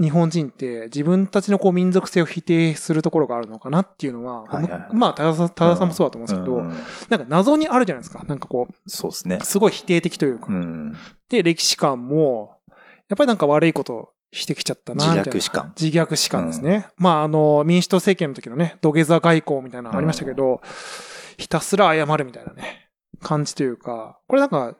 [0.00, 6.66] 日本人って自分たちのこう民族性を否定するところがあるのかなっていうのは、はいはいはいまあ、多田さん多田さんもそうだと思うんですけど、うん
[7.08, 8.24] なんか謎にあるじゃないですか。
[8.24, 9.44] なんかこそうですねう、。
[9.44, 10.46] すごい否定的というか。
[10.50, 10.96] うん。
[11.28, 12.58] で、歴史観も、
[13.08, 15.22] やっぱりなんか悪いことしてきちゃったな、みたいな。
[15.24, 16.88] 自虐史観自虐史観ですね。
[16.96, 20.60] まあ、あの、民主党政権の時のね、土下座外交みたいなのありましたけど、
[21.38, 22.90] ひたすら謝るみたいなね、
[23.22, 24.74] 感じというか、これなんか、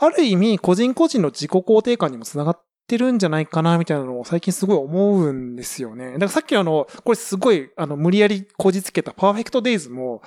[0.00, 6.12] ある意味、個人個人の自己肯定感にもつながってるんじゃないかな、みたいなのを最近すごい思うんですよね。
[6.12, 10.22] だからさっきのあの、これすごい、あの、無理やりこじつけたパーフェクトデイズも、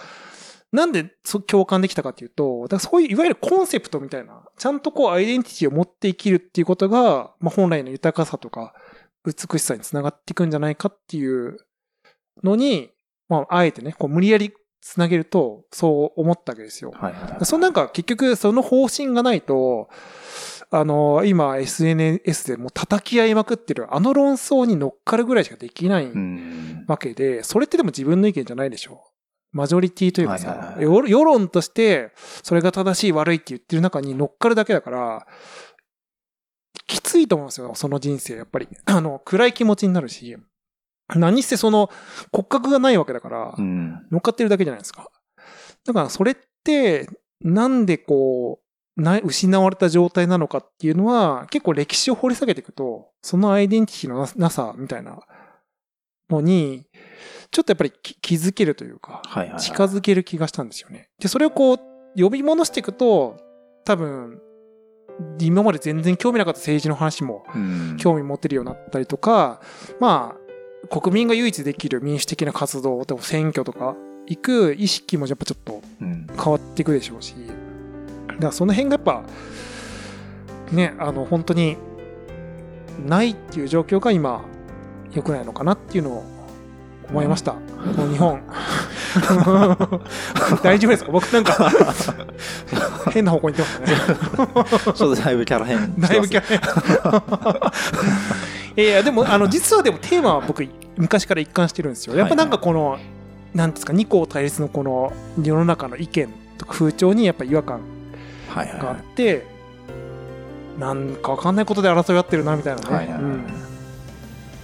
[0.71, 8.73] なんでそ共感できたかっていうと、だからそういういわゆるコンセプトみたいな、ちゃんとこうアイデンティティを持って生きるっていうことが、まあ本来の豊かさとか
[9.25, 11.57] 美しさにつながっていくんじゃないかっていう
[12.43, 12.89] のに、
[13.27, 16.91] まああえてね、こう無理やりつなげると、そう思ったわけですよ。
[16.91, 17.45] はいはいはい。
[17.45, 19.89] そのなんか結局その方針がないと、
[20.73, 26.85] あの、今 SNS でもう叩き合いまくってるあの論争に乗っかるぐらいしかできないうん。
[26.87, 29.03] わけで、それってでも自分の意見じゃないでしょ。
[29.51, 35.27] マジョリティというかさ世世論としてそれが正しい悪いって言ってる中に乗っかるだけだから、
[36.87, 38.69] きついと思うんですよ、その人生、やっぱり。
[38.85, 40.37] あの、暗い気持ちになるし、
[41.13, 41.89] 何せその
[42.31, 44.07] 骨格がないわけだから、うん。
[44.09, 45.09] 乗っかってるだけじゃないですか。
[45.85, 47.09] だからそれって、
[47.41, 48.59] なんでこ
[48.97, 55.19] う、な失われた状態なのかっていうのは、結構歴史を掘り下げていくと、そのアイデンティティのななさみたいな
[56.29, 56.85] のに、
[57.51, 59.61] ちょっとやっぱり気気づけるというか、はいはいはい。
[59.61, 61.09] 近づける気がしたんですよね。
[61.19, 61.79] で、それをこう、
[62.17, 63.37] 呼び戻していくと、
[63.85, 64.39] 多分、
[65.39, 69.61] 今まで全然興味なかった政治の話もうん興味持てるようになったりとか、
[69.99, 73.95] まあ、国民が唯一できる民主的な活動、でも選挙とか
[74.27, 76.27] 行く意識もやっぱちょっとうん。
[76.35, 77.50] 変わっていくでしょうし、だ
[78.41, 79.23] からその辺がやっぱ、
[80.71, 81.77] ね、あの、本当に、
[83.05, 84.41] ないっていう状況が今、
[85.13, 86.23] 良くないのかなっていうのを
[87.09, 87.51] 思いました。
[87.53, 87.59] こ
[87.97, 88.41] の日本。
[90.63, 91.11] 大丈夫ですか？
[91.11, 91.69] 僕なんか、
[93.11, 94.93] 変な方向に行ってますね。
[94.95, 95.99] ちょっとだいぶキャラ変。
[95.99, 96.43] だいぶキャ
[97.11, 97.73] ラ
[98.77, 100.65] いやいや、でも、あの、実はでもテーマは僕、
[100.95, 102.15] 昔から一貫してるんですよ。
[102.15, 102.97] やっぱなんかこの、
[103.53, 105.11] なんですか、二項対立のこの
[105.41, 107.79] 世の中の意見とか風潮にやっぱ違和感
[108.55, 109.45] があはいはいはって、
[110.79, 112.87] なんかわかんないことで争い合ってるな、みたいなね。
[112.89, 112.93] い。
[112.93, 113.45] はいはいはいうん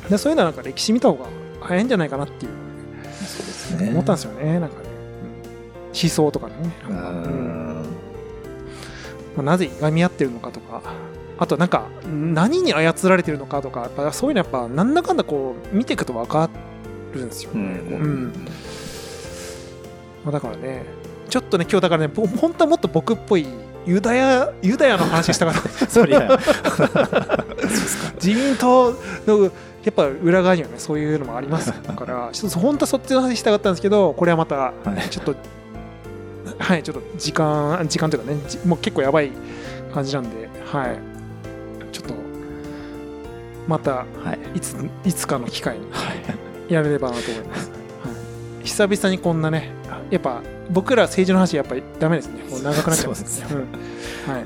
[0.10, 1.26] でそういうのはなんか歴史見た方が
[1.60, 2.52] 早いんじゃないかなっていう、
[3.04, 3.90] そうですね。
[3.90, 4.90] 思ったんですよね、なんかね。
[4.90, 4.98] うん
[6.00, 6.54] 思想とかね。
[6.88, 7.86] うなん。
[9.36, 10.82] まあなぜいがみ合ってるのかとか、
[11.38, 16.50] あとなんか何に操られてるのかとか、やっぱそういうのやっぱなんだかんだこう見ていくと分か
[17.14, 17.64] るんですようね。
[17.64, 18.34] うんん。
[20.24, 20.86] まあ、だからね、
[21.30, 23.46] ちょっとね、今日だからね、ぼ本当はもっと僕っぽい
[23.88, 25.70] ユダヤ、ユダヤの話したかった。
[25.88, 26.38] そりゃ。
[28.22, 28.94] 自民党
[29.26, 29.50] のや
[29.90, 34.74] っぱ裏側にはね、そういうのもありますから、ちょっと本当はそっちの話したかったんですけど、これはまたは
[35.06, 35.36] いちょっと、
[36.60, 39.32] はい、ちょっと時間、時間というかね、じもう結構やばい
[39.94, 41.00] 感じなんで、はい。
[41.94, 42.14] ちょっと、
[43.68, 44.06] または
[44.54, 44.58] い。
[44.58, 44.76] いつ、
[45.06, 46.12] いつかの機会には
[46.70, 46.74] い。
[46.74, 47.72] やれればなと思います。
[47.72, 48.12] は
[48.62, 49.72] い、久々にこんなね、
[50.10, 52.43] やっぱ僕ら政治の話やっぱりダメですね。
[52.49, 53.47] もう長くなっちゃいますね。
[53.47, 53.66] そううん
[54.34, 54.45] はい。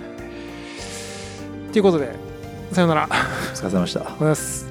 [1.71, 2.15] ということで、
[2.71, 3.07] さようなら。
[3.07, 4.01] お疲れ様でした。
[4.01, 4.70] おはようございます。